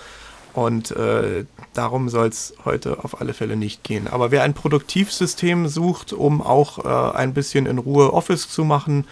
[0.54, 4.06] Und äh, darum soll es heute auf alle Fälle nicht gehen.
[4.06, 9.06] Aber wer ein Produktivsystem sucht, um auch äh, ein bisschen in Ruhe Office zu machen,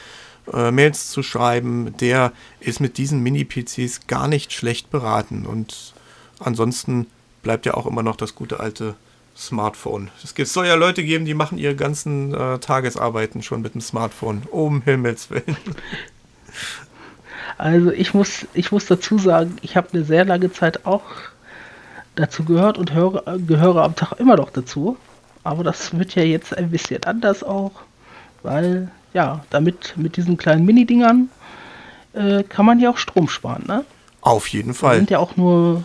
[0.52, 5.44] äh, Mails zu schreiben, der ist mit diesen Mini-PCs gar nicht schlecht beraten.
[5.44, 5.94] Und
[6.38, 7.08] ansonsten
[7.42, 8.94] bleibt ja auch immer noch das gute alte
[9.36, 10.10] Smartphone.
[10.22, 14.42] Es soll ja Leute geben, die machen ihre ganzen äh, Tagesarbeiten schon mit dem Smartphone.
[14.50, 15.56] Um Himmels Willen.
[17.58, 21.04] Also ich muss, ich muss dazu sagen, ich habe eine sehr lange Zeit auch
[22.16, 24.96] dazu gehört und höre, gehöre am Tag immer noch dazu.
[25.44, 27.72] Aber das wird ja jetzt ein bisschen anders auch,
[28.42, 31.28] weil ja, damit mit diesen kleinen Mini-Dingern
[32.14, 33.84] äh, kann man ja auch Strom sparen, ne?
[34.22, 34.94] Auf jeden Fall.
[34.94, 35.84] Die sind ja auch nur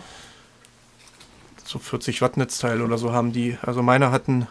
[1.68, 3.58] so 40 Watt Netzteil oder so haben die.
[3.62, 4.46] Also meine hatten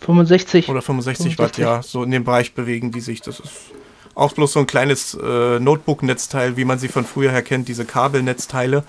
[0.00, 3.20] 65 oder 65, 65, Watt, ja, so in dem Bereich bewegen die sich.
[3.20, 3.52] Das ist
[4.14, 7.84] auch bloß so ein kleines äh, Notebook-Netzteil, wie man sie von früher her kennt, diese
[7.84, 8.84] Kabelnetzteile.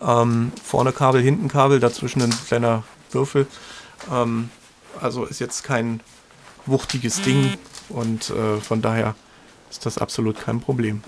[0.00, 3.46] Ähm, vorne Kabel, hinten Kabel, dazwischen ein kleiner Würfel.
[4.10, 4.48] Ähm,
[4.98, 6.00] also ist jetzt kein
[6.64, 7.58] wuchtiges Ding
[7.90, 9.14] und äh, von daher
[9.70, 11.02] ist das absolut kein Problem.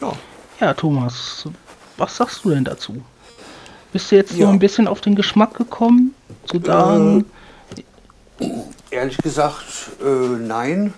[0.00, 0.12] Ja.
[0.60, 1.48] Ja, Thomas,
[1.96, 3.04] was sagst du denn dazu?
[3.94, 4.46] Bist du jetzt ja.
[4.46, 7.24] so ein bisschen auf den Geschmack gekommen, zu sagen?
[8.40, 8.50] Äh,
[8.90, 10.92] ehrlich gesagt, äh, nein.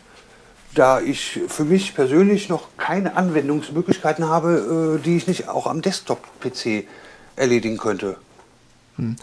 [0.74, 5.82] Da ich für mich persönlich noch keine Anwendungsmöglichkeiten habe, äh, die ich nicht auch am
[5.82, 6.86] Desktop-PC
[7.36, 8.16] erledigen könnte.
[8.96, 9.16] Hm.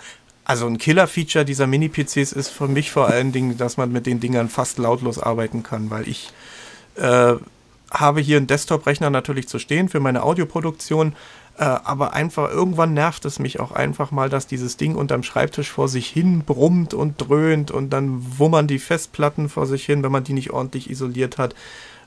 [0.46, 4.20] Also ein Killer-Feature dieser Mini-PCs ist für mich vor allen Dingen, dass man mit den
[4.20, 6.32] Dingern fast lautlos arbeiten kann, weil ich
[6.96, 7.34] äh,
[7.90, 11.16] habe hier einen Desktop-Rechner natürlich zu stehen für meine Audioproduktion,
[11.58, 15.70] äh, aber einfach irgendwann nervt es mich auch einfach mal, dass dieses Ding unterm Schreibtisch
[15.70, 20.12] vor sich hin brummt und dröhnt und dann wummern die Festplatten vor sich hin, wenn
[20.12, 21.54] man die nicht ordentlich isoliert hat.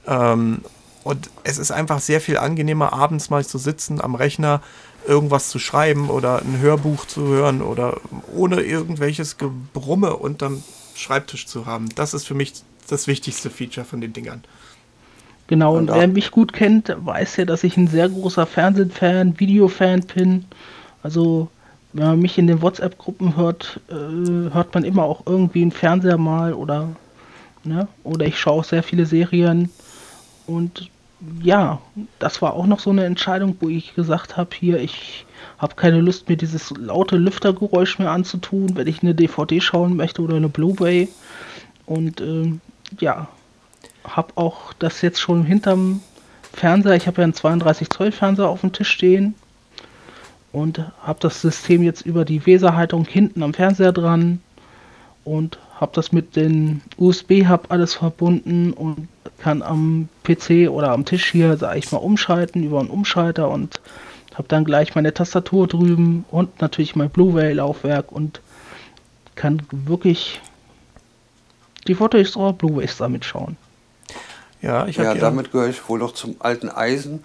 [0.07, 0.63] Ähm,
[1.05, 4.61] und es ist einfach sehr viel angenehmer, abends mal zu sitzen am Rechner,
[5.07, 8.01] irgendwas zu schreiben oder ein Hörbuch zu hören oder
[8.35, 10.65] ohne irgendwelches Gebrumme unterm
[10.97, 11.89] Schreibtisch zu haben.
[11.95, 12.55] Das ist für mich
[12.89, 14.43] das wichtigste Feature von den Dingern.
[15.49, 19.39] Genau, und, und wer mich gut kennt, weiß ja, dass ich ein sehr großer Fernsehfan,
[19.39, 20.45] Videofan bin.
[21.03, 21.49] Also,
[21.93, 26.19] wenn man mich in den WhatsApp-Gruppen hört, äh, hört man immer auch irgendwie einen Fernseher
[26.19, 26.89] mal oder,
[27.65, 27.87] ne?
[28.03, 29.71] Oder ich schaue auch sehr viele Serien.
[30.47, 30.91] Und
[31.43, 31.81] ja,
[32.19, 35.27] das war auch noch so eine Entscheidung, wo ich gesagt habe, hier, ich
[35.59, 40.23] habe keine Lust, mir dieses laute Lüftergeräusch mehr anzutun, wenn ich eine DVD schauen möchte
[40.23, 41.09] oder eine Blu-ray.
[41.87, 42.61] Und ähm,
[43.01, 43.29] ja,
[44.09, 46.01] habe auch das jetzt schon hinterm
[46.53, 46.95] Fernseher.
[46.95, 49.35] Ich habe ja einen 32 Zoll Fernseher auf dem Tisch stehen
[50.53, 54.41] und habe das System jetzt über die Weserhaltung hinten am Fernseher dran
[55.25, 61.31] und habe das mit den USB-Hub alles verbunden und kann am PC oder am Tisch
[61.31, 63.81] hier, sage ich mal, umschalten über einen Umschalter und
[64.35, 68.41] habe dann gleich meine Tastatur drüben und natürlich mein Blu-ray-Laufwerk und
[69.35, 70.41] kann wirklich
[71.87, 73.57] die Fotos oder Blu-rays damit schauen.
[74.63, 77.25] Ja, ich ja damit gehöre ich wohl noch zum alten Eisen,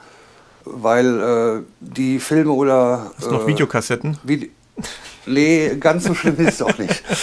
[0.66, 3.12] weil äh, die Filme oder.
[3.18, 4.18] Hast du noch äh, Videokassetten?
[4.24, 4.50] Vide
[5.26, 7.04] nee, ganz so schlimm ist es auch nicht.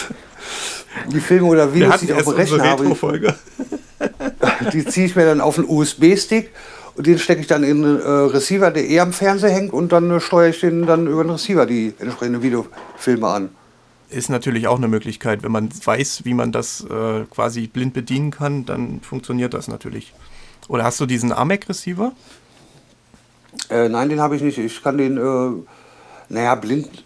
[1.12, 2.84] Die Filme oder Videos, die ich auf dem Rechner habe,
[4.72, 6.50] die ziehe ich mir dann auf einen USB-Stick
[6.96, 9.92] und den stecke ich dann in einen äh, Receiver, der eher am Fernseher hängt und
[9.92, 13.50] dann äh, steuere ich den dann über den Receiver die entsprechenden Videofilme an
[14.10, 15.42] ist natürlich auch eine Möglichkeit.
[15.42, 20.12] Wenn man weiß, wie man das äh, quasi blind bedienen kann, dann funktioniert das natürlich.
[20.68, 22.12] Oder hast du diesen AMEC-Receiver?
[23.70, 24.58] Äh, nein, den habe ich nicht.
[24.58, 25.50] Ich kann den, äh,
[26.28, 27.04] naja, blind,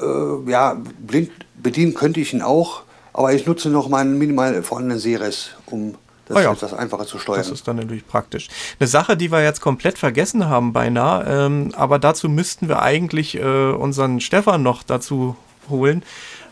[0.00, 1.30] äh, ja, blind
[1.62, 5.94] bedienen könnte ich ihn auch, aber ich nutze noch meinen minimal vorhandenen Seres, um
[6.26, 6.52] das ah ja.
[6.52, 7.38] etwas einfacher zu steuern.
[7.38, 8.48] Das ist dann natürlich praktisch.
[8.80, 13.36] Eine Sache, die wir jetzt komplett vergessen haben beinahe, ähm, aber dazu müssten wir eigentlich
[13.36, 15.36] äh, unseren Stefan noch dazu
[15.68, 16.02] holen.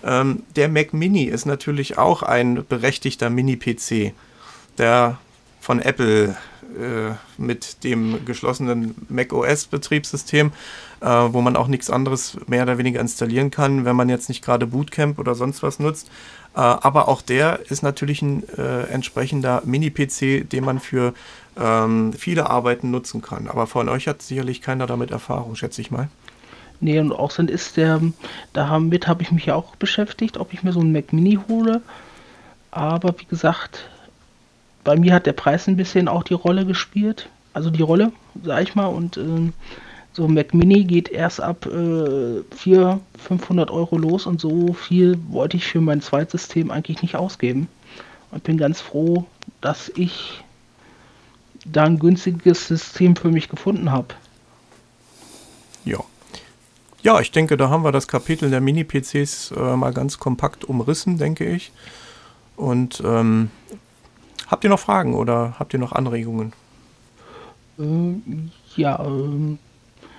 [0.05, 4.13] Ähm, der Mac Mini ist natürlich auch ein berechtigter Mini-PC,
[4.79, 5.19] der
[5.61, 6.37] von Apple
[6.79, 10.53] äh, mit dem geschlossenen Mac OS-Betriebssystem,
[11.01, 14.45] äh, wo man auch nichts anderes mehr oder weniger installieren kann, wenn man jetzt nicht
[14.45, 16.09] gerade Bootcamp oder sonst was nutzt.
[16.55, 21.15] Äh, aber auch der ist natürlich ein entsprechender Mini-PC, den man für
[21.59, 23.49] ähm, viele Arbeiten nutzen kann.
[23.49, 26.09] Aber von euch hat sicherlich keiner damit Erfahrung, schätze ich mal.
[26.81, 28.01] Nee, und auch sind ist der,
[28.53, 31.81] damit habe ich mich ja auch beschäftigt, ob ich mir so einen Mac Mini hole.
[32.71, 33.89] Aber wie gesagt,
[34.85, 37.29] bei mir hat der Preis ein bisschen auch die Rolle gespielt.
[37.53, 38.87] Also die Rolle, sag ich mal.
[38.87, 39.53] Und äh,
[40.13, 45.19] so ein Mac Mini geht erst ab äh, 400, 500 Euro los und so viel
[45.29, 47.69] wollte ich für mein Zweitsystem eigentlich nicht ausgeben.
[48.31, 49.27] Und bin ganz froh,
[49.61, 50.43] dass ich
[51.65, 54.09] da ein günstiges System für mich gefunden habe.
[55.85, 55.99] Ja.
[57.03, 61.19] Ja, ich denke, da haben wir das Kapitel der Mini-PCs äh, mal ganz kompakt umrissen,
[61.19, 61.73] denke ich.
[62.57, 63.51] Und ähm,
[64.47, 66.53] habt ihr noch Fragen oder habt ihr noch Anregungen?
[67.79, 69.59] Ähm, ja, ähm,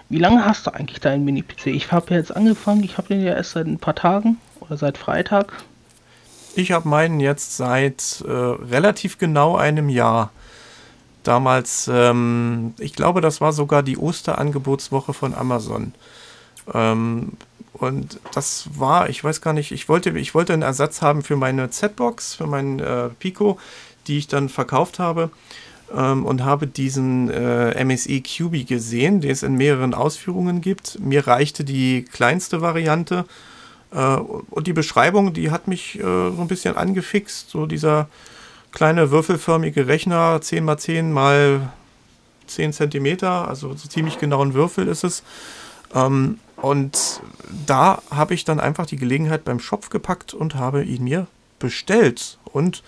[0.10, 1.68] wie lange hast du eigentlich deinen Mini-PC?
[1.68, 4.76] Ich habe ja jetzt angefangen, ich habe den ja erst seit ein paar Tagen oder
[4.76, 5.64] seit Freitag.
[6.56, 10.32] Ich habe meinen jetzt seit äh, relativ genau einem Jahr.
[11.24, 15.94] Damals, ähm, ich glaube, das war sogar die Osterangebotswoche von Amazon.
[16.72, 17.34] Ähm,
[17.74, 21.36] und das war, ich weiß gar nicht, ich wollte, ich wollte einen Ersatz haben für
[21.36, 23.60] meine Z-Box, für meinen äh, Pico,
[24.08, 25.32] die ich dann verkauft habe.
[25.94, 31.00] Ähm, und habe diesen äh, MSI QB gesehen, den es in mehreren Ausführungen gibt.
[31.00, 33.26] Mir reichte die kleinste Variante.
[33.92, 37.50] Äh, und die Beschreibung, die hat mich äh, so ein bisschen angefixt.
[37.50, 38.08] So dieser
[38.72, 41.74] kleine würfelförmige Rechner, 10 x 10 mal
[42.48, 45.24] 10 cm, also so ziemlich genau ein Würfel ist es.
[45.94, 47.22] Ähm, und
[47.66, 51.28] da habe ich dann einfach die Gelegenheit beim Shop gepackt und habe ihn mir
[51.60, 52.84] bestellt und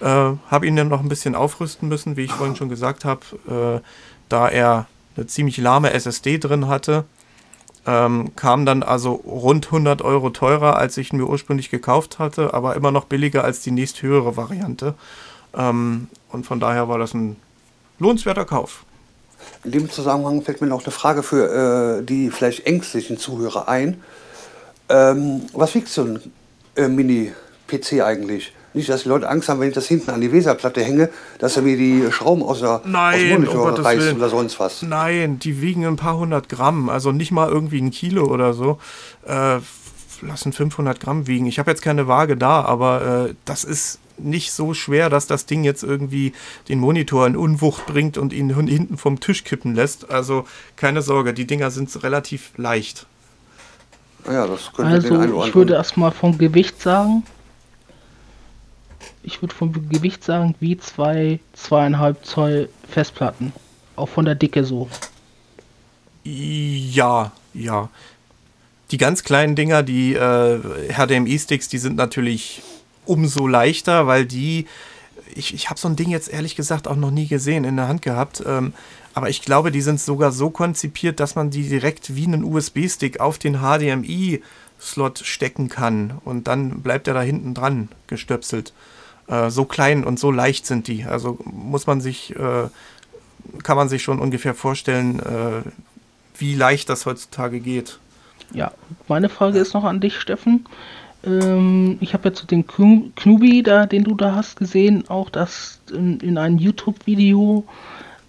[0.00, 3.80] äh, habe ihn dann noch ein bisschen aufrüsten müssen, wie ich vorhin schon gesagt habe,
[3.82, 3.86] äh,
[4.28, 4.86] da er
[5.16, 7.04] eine ziemlich lahme SSD drin hatte.
[7.84, 12.54] Ähm, kam dann also rund 100 Euro teurer, als ich ihn mir ursprünglich gekauft hatte,
[12.54, 14.94] aber immer noch billiger als die nächsthöhere Variante.
[15.54, 17.36] Ähm, und von daher war das ein
[17.98, 18.84] lohnenswerter Kauf.
[19.64, 24.02] In dem Zusammenhang fällt mir noch eine Frage für äh, die vielleicht ängstlichen Zuhörer ein.
[24.88, 26.20] Ähm, was wiegt so ein
[26.76, 28.52] äh, Mini-PC eigentlich?
[28.74, 31.56] Nicht, dass die Leute Angst haben, wenn ich das hinten an die Weserplatte hänge, dass
[31.56, 34.82] er mir die Schrauben aus, der, Nein, aus dem Monitor um reißt oder sonst was.
[34.82, 38.78] Nein, die wiegen ein paar hundert Gramm, also nicht mal irgendwie ein Kilo oder so.
[39.26, 39.58] Äh,
[40.22, 41.46] lassen 500 Gramm wiegen.
[41.46, 45.46] Ich habe jetzt keine Waage da, aber äh, das ist nicht so schwer, dass das
[45.46, 46.32] Ding jetzt irgendwie
[46.68, 50.10] den Monitor in Unwucht bringt und ihn hinten vom Tisch kippen lässt.
[50.10, 50.46] Also
[50.76, 53.06] keine Sorge, die Dinger sind relativ leicht.
[54.26, 57.24] Ja, das könnte also den ich würde erstmal vom Gewicht sagen.
[59.24, 63.52] Ich würde vom Gewicht sagen, wie zwei, zweieinhalb Zoll Festplatten.
[63.96, 64.88] Auch von der Dicke so.
[66.24, 67.88] Ja, ja.
[68.90, 70.60] Die ganz kleinen Dinger, die äh,
[70.92, 72.62] HDMI-Sticks, die sind natürlich
[73.04, 74.66] umso leichter, weil die,
[75.34, 77.88] ich, ich habe so ein Ding jetzt ehrlich gesagt auch noch nie gesehen, in der
[77.88, 78.42] Hand gehabt.
[78.46, 78.72] Ähm,
[79.14, 83.20] aber ich glaube, die sind sogar so konzipiert, dass man die direkt wie einen USB-Stick
[83.20, 86.18] auf den HDMI-Slot stecken kann.
[86.24, 88.72] Und dann bleibt er da hinten dran gestöpselt.
[89.26, 91.04] Äh, so klein und so leicht sind die.
[91.04, 92.68] Also muss man sich, äh,
[93.62, 95.62] kann man sich schon ungefähr vorstellen, äh,
[96.38, 97.98] wie leicht das heutzutage geht.
[98.52, 98.72] Ja,
[99.08, 100.66] meine Frage ist noch an dich, Steffen.
[101.24, 106.18] Ähm, ich habe jetzt den Knubi, da, den du da hast, gesehen, auch das in,
[106.20, 107.64] in einem YouTube-Video,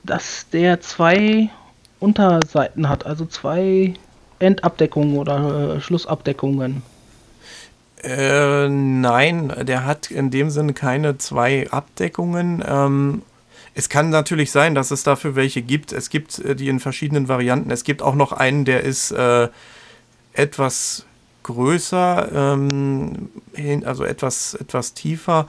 [0.03, 1.49] dass der zwei
[1.99, 3.93] Unterseiten hat, also zwei
[4.39, 6.83] Endabdeckungen oder äh, Schlussabdeckungen.
[8.03, 12.61] Äh, nein, der hat in dem Sinne keine zwei Abdeckungen.
[12.67, 13.21] Ähm,
[13.75, 15.93] es kann natürlich sein, dass es dafür welche gibt.
[15.93, 17.71] Es gibt äh, die in verschiedenen Varianten.
[17.71, 19.47] Es gibt auch noch einen, der ist äh,
[20.33, 21.05] etwas
[21.43, 23.29] größer, ähm,
[23.85, 25.47] also etwas, etwas tiefer.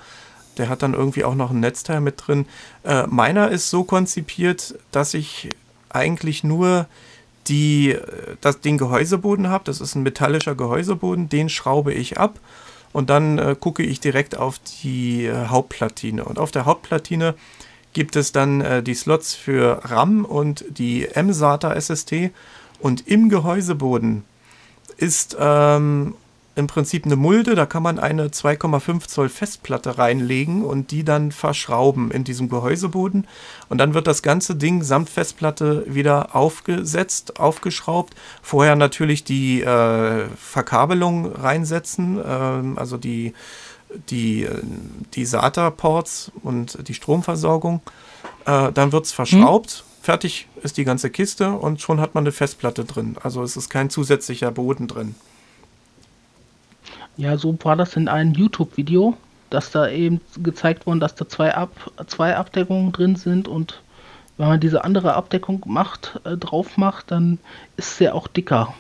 [0.59, 2.47] Der hat dann irgendwie auch noch ein Netzteil mit drin.
[2.85, 5.51] Äh, meiner ist so konzipiert, dass ich
[5.89, 6.87] eigentlich nur
[7.49, 7.97] die,
[8.41, 9.65] das, den Gehäuseboden habe.
[9.65, 11.29] Das ist ein metallischer Gehäuseboden.
[11.29, 12.39] Den schraube ich ab
[12.93, 16.25] und dann äh, gucke ich direkt auf die äh, Hauptplatine.
[16.25, 17.35] Und auf der Hauptplatine
[17.93, 22.31] gibt es dann äh, die Slots für RAM und die M-SATA SSD.
[22.79, 24.25] Und im Gehäuseboden
[24.97, 26.15] ist ähm,
[26.57, 31.33] im Prinzip eine Mulde, da kann man eine 2,5 Zoll Festplatte reinlegen und die dann
[31.33, 33.27] verschrauben in diesem Gehäuseboden.
[33.69, 38.15] Und dann wird das ganze Ding samt Festplatte wieder aufgesetzt, aufgeschraubt.
[38.41, 43.35] Vorher natürlich die äh, Verkabelung reinsetzen, äh, also die,
[44.11, 44.49] die,
[45.15, 47.81] die SATA-Ports und die Stromversorgung.
[48.45, 49.85] Äh, dann wird es verschraubt.
[49.87, 53.17] Hm Fertig ist die ganze Kiste und schon hat man eine Festplatte drin.
[53.23, 55.15] Also es ist kein zusätzlicher Boden drin.
[57.17, 59.17] Ja, so war das in einem YouTube-Video,
[59.49, 61.71] dass da eben gezeigt wurde, dass da zwei, Ab
[62.07, 63.81] zwei Abdeckungen drin sind und
[64.37, 67.39] wenn man diese andere Abdeckung macht, äh, drauf macht, dann
[67.79, 68.75] ist der auch dicker.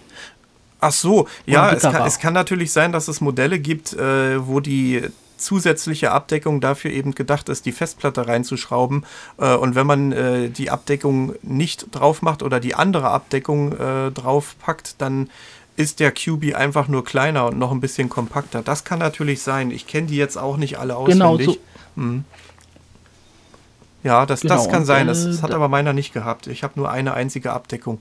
[0.78, 4.60] Ach so, ja, es kann, es kann, natürlich sein, dass es Modelle gibt, äh, wo
[4.60, 5.00] die
[5.44, 9.04] zusätzliche Abdeckung dafür eben gedacht ist, die Festplatte reinzuschrauben.
[9.38, 14.10] Äh, und wenn man äh, die Abdeckung nicht drauf macht oder die andere Abdeckung äh,
[14.10, 15.30] drauf packt, dann
[15.76, 18.62] ist der QB einfach nur kleiner und noch ein bisschen kompakter.
[18.62, 19.70] Das kann natürlich sein.
[19.70, 21.46] Ich kenne die jetzt auch nicht alle genau, auswendig.
[21.46, 21.58] Genau,
[21.96, 22.24] so hm.
[24.04, 25.06] Ja, das, genau, das kann sein.
[25.06, 26.46] Das, das, hat aber meiner nicht gehabt.
[26.46, 28.00] Ich habe nur eine einzige Abdeckung.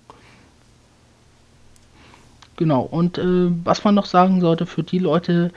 [2.58, 5.52] Genau, und äh, was man noch sagen sollte für die Leute,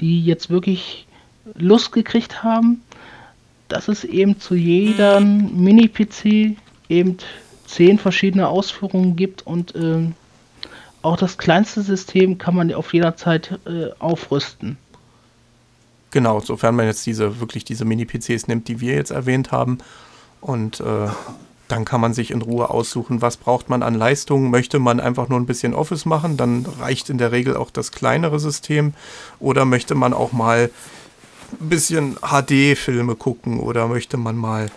[0.00, 1.06] die jetzt wirklich
[1.54, 2.82] Lust gekriegt haben,
[3.68, 6.56] dass es eben zu jedem Mini-PC
[6.88, 7.16] eben
[7.66, 10.10] zehn verschiedene Ausführungen gibt und äh,
[11.00, 14.76] auch das kleinste System kann man auf jeder Zeit äh, aufrüsten.
[16.12, 19.78] Genau, sofern man jetzt diese wirklich diese Mini-PCs nimmt, die wir jetzt erwähnt haben.
[20.40, 21.08] Und äh,
[21.68, 24.50] dann kann man sich in Ruhe aussuchen, was braucht man an Leistung.
[24.50, 27.92] Möchte man einfach nur ein bisschen Office machen, dann reicht in der Regel auch das
[27.92, 28.92] kleinere System.
[29.40, 30.70] Oder möchte man auch mal
[31.60, 34.70] ein bisschen HD-Filme gucken oder möchte man mal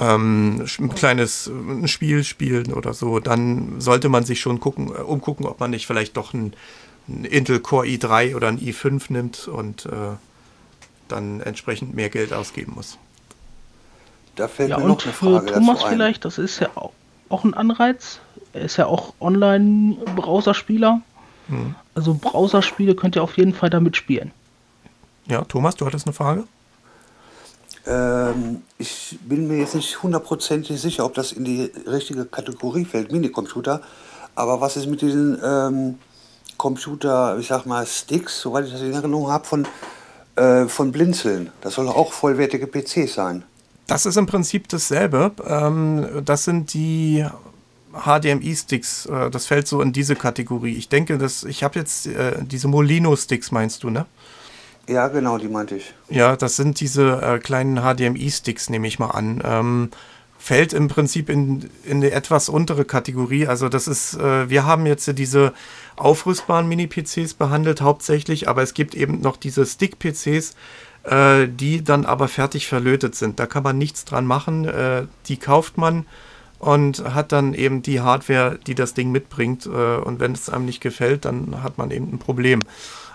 [0.00, 5.00] ähm, ein kleines ein Spiel spielen oder so, dann sollte man sich schon gucken, äh,
[5.00, 6.52] umgucken, ob man nicht vielleicht doch ein,
[7.08, 10.16] ein Intel Core i3 oder ein i5 nimmt und äh,
[11.08, 12.98] dann entsprechend mehr Geld ausgeben muss.
[14.34, 16.92] Da fällt ja, mir noch eine Frage für Thomas vielleicht, das ist ja auch,
[17.28, 18.20] auch ein Anreiz.
[18.52, 21.00] Er ist ja auch Online-Browserspieler.
[21.48, 21.74] Hm.
[21.94, 24.32] Also Browserspiele könnt ihr auf jeden Fall damit spielen.
[25.26, 26.44] Ja, Thomas, du hattest eine Frage?
[27.86, 33.12] Ähm, ich bin mir jetzt nicht hundertprozentig sicher, ob das in die richtige Kategorie fällt,
[33.12, 33.80] Minicomputer.
[34.34, 35.98] Aber was ist mit diesen ähm,
[36.56, 39.66] Computer, ich sag mal, Sticks, soweit ich das in Erinnerung habe, von
[40.36, 41.50] äh, von Blinzeln.
[41.62, 43.42] Das soll auch vollwertige PCs sein.
[43.86, 45.32] Das ist im Prinzip dasselbe.
[45.46, 47.24] Ähm, das sind die
[47.94, 49.06] HDMI-Sticks.
[49.06, 50.74] Äh, das fällt so in diese Kategorie.
[50.76, 54.04] Ich denke, dass ich habe jetzt äh, diese Molino-Sticks, meinst du, ne?
[54.88, 55.94] Ja, genau, die meinte ich.
[56.08, 59.42] Ja, das sind diese äh, kleinen HDMI-Sticks, nehme ich mal an.
[59.44, 59.90] Ähm,
[60.38, 63.48] fällt im Prinzip in, in eine etwas untere Kategorie.
[63.48, 65.52] Also das ist, äh, wir haben jetzt diese
[65.96, 70.54] aufrüstbaren Mini-PCs behandelt hauptsächlich, aber es gibt eben noch diese Stick-PCs,
[71.02, 73.40] äh, die dann aber fertig verlötet sind.
[73.40, 74.66] Da kann man nichts dran machen.
[74.66, 76.06] Äh, die kauft man
[76.58, 79.66] und hat dann eben die Hardware, die das Ding mitbringt.
[79.66, 82.60] Äh, und wenn es einem nicht gefällt, dann hat man eben ein Problem.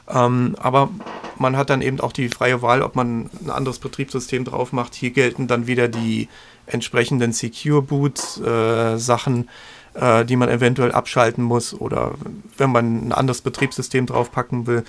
[0.10, 0.89] Ähm, aber
[1.38, 4.95] man hat dann eben auch die freie Wahl, ob man ein anderes Betriebssystem drauf macht.
[4.95, 6.28] Hier gelten dann wieder die
[6.68, 9.49] entsprechenden Secure Boot äh, Sachen,
[9.93, 12.14] äh, die man eventuell abschalten muss oder
[12.58, 14.84] wenn man ein anderes Betriebssystem draufpacken will.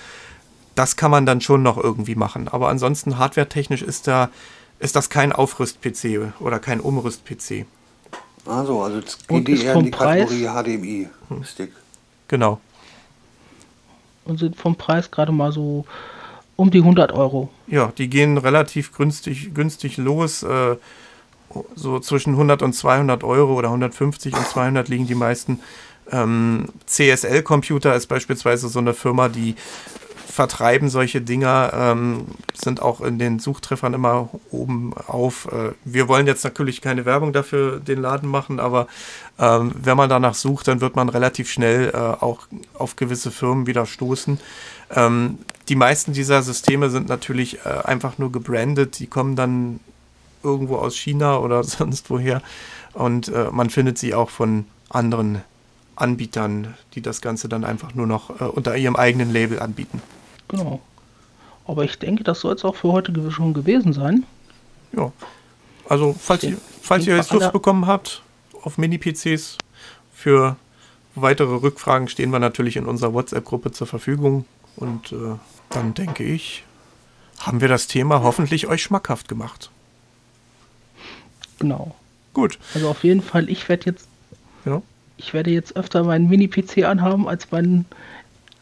[0.75, 2.49] Das kann man dann schon noch irgendwie machen.
[2.49, 4.31] Aber ansonsten hardwaretechnisch ist da
[4.79, 7.67] ist das kein Aufrüst-PC oder kein Umrüst-PC.
[8.45, 11.71] Also, also jetzt geht die eher in die Kategorie HDMI-Stick.
[12.27, 12.61] Genau.
[14.25, 15.85] Und sind vom Preis gerade mal so
[16.57, 17.49] um die 100 Euro.
[17.67, 20.43] Ja, die gehen relativ günstig, günstig los.
[20.43, 20.77] Äh,
[21.75, 25.61] so zwischen 100 und 200 Euro oder 150 und 200 liegen die meisten.
[26.11, 29.55] Ähm, CSL-Computer ist beispielsweise so eine Firma, die
[30.33, 32.25] vertreiben solche Dinger, ähm,
[32.55, 35.47] sind auch in den Suchtreffern immer oben auf.
[35.53, 38.87] Äh, wir wollen jetzt natürlich keine Werbung dafür den Laden machen, aber
[39.39, 43.67] ähm, wenn man danach sucht, dann wird man relativ schnell äh, auch auf gewisse Firmen
[43.67, 44.41] wieder stoßen.
[44.95, 49.81] Ähm, die meisten dieser Systeme sind natürlich äh, einfach nur gebrandet, die kommen dann
[50.43, 52.41] irgendwo aus China oder sonst woher.
[52.95, 55.43] Und äh, man findet sie auch von anderen
[55.95, 60.01] Anbietern, die das Ganze dann einfach nur noch äh, unter ihrem eigenen Label anbieten.
[60.49, 60.81] Genau.
[61.67, 64.25] Aber ich denke, das soll es auch für heute schon gewesen sein.
[64.97, 65.13] Ja.
[65.89, 68.23] Also, falls, ihr, falls ihr jetzt Lust bekommen habt
[68.63, 69.59] auf Mini-PCs,
[70.13, 70.57] für
[71.15, 74.45] weitere Rückfragen stehen wir natürlich in unserer WhatsApp-Gruppe zur Verfügung.
[74.77, 75.37] Und äh,
[75.71, 76.65] dann denke ich,
[77.41, 79.71] haben wir das Thema hoffentlich euch schmackhaft gemacht.
[81.59, 81.95] Genau.
[82.35, 82.59] Gut.
[82.75, 84.09] Also auf jeden Fall, ich werde jetzt,
[84.65, 84.81] ja.
[85.17, 87.85] ich werde jetzt öfter meinen Mini-PC anhaben als mein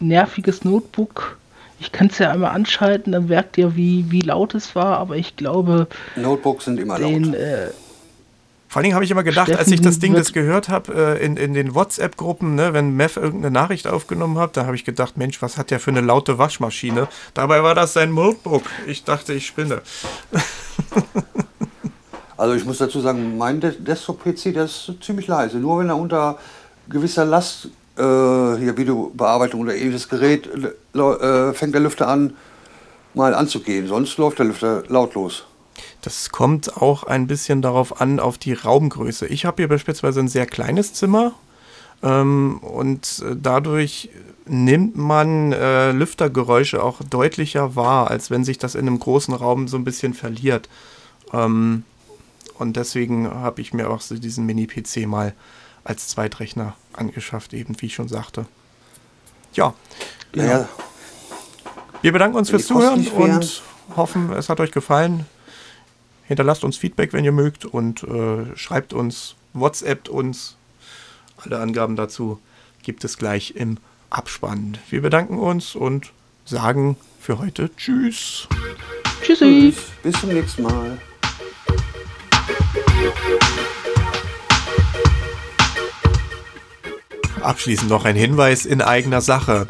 [0.01, 1.39] nerviges Notebook.
[1.81, 5.17] Ich kann es ja einmal anschalten, dann merkt ihr, wie, wie laut es war, aber
[5.17, 5.89] ich glaube.
[6.15, 7.35] Notebooks sind immer den, laut.
[7.35, 7.71] Äh,
[8.69, 11.19] vor allen Dingen habe ich immer gedacht, Steffen als ich das Ding das gehört habe,
[11.19, 14.85] äh, in, in den WhatsApp-Gruppen, ne, wenn Mev irgendeine Nachricht aufgenommen hat, da habe ich
[14.85, 17.09] gedacht, Mensch, was hat der für eine laute Waschmaschine?
[17.35, 18.63] Dabei war das sein Notebook.
[18.87, 19.83] Ich dachte, ich spinne.
[22.37, 25.59] Also ich muss dazu sagen, mein Desktop-PC, der ist ziemlich leise.
[25.59, 26.39] Nur wenn er unter
[26.89, 27.69] gewisser Last,
[28.01, 30.49] äh, hier Videobearbeitung oder ähnliches Gerät,
[30.95, 32.35] äh, fängt der Lüfter an,
[33.15, 33.87] mal anzugehen.
[33.87, 35.45] Sonst läuft der Lüfter lautlos.
[36.03, 39.27] Das kommt auch ein bisschen darauf an, auf die Raumgröße.
[39.27, 41.33] Ich habe hier beispielsweise ein sehr kleines Zimmer
[42.03, 44.11] ähm, und äh, dadurch
[44.47, 49.69] nimmt man äh, Lüftergeräusche auch deutlicher wahr, als wenn sich das in einem großen Raum
[49.69, 50.69] so ein bisschen verliert.
[51.33, 51.85] Ähm,
[52.59, 55.35] und deswegen habe ich mir auch so diesen Mini-PC mal
[55.85, 58.47] als Zweitrechner angeschafft, eben wie ich schon sagte.
[59.55, 59.75] Ja.
[60.35, 60.69] Ja.
[62.03, 63.63] Wir bedanken uns fürs Zuhören und
[63.97, 65.27] hoffen, es hat euch gefallen.
[66.25, 70.57] Hinterlasst uns Feedback, wenn ihr mögt und äh, schreibt uns, WhatsAppt uns.
[71.37, 72.41] Alle Angaben dazu
[72.83, 73.79] gibt es gleich im
[74.11, 74.79] Abspann.
[74.89, 76.13] Wir bedanken uns und
[76.45, 78.47] sagen für heute Tschüss.
[79.23, 79.75] Tschüssi.
[80.03, 80.99] Bis zum nächsten Mal.
[87.43, 89.67] Abschließend noch ein Hinweis in eigener Sache.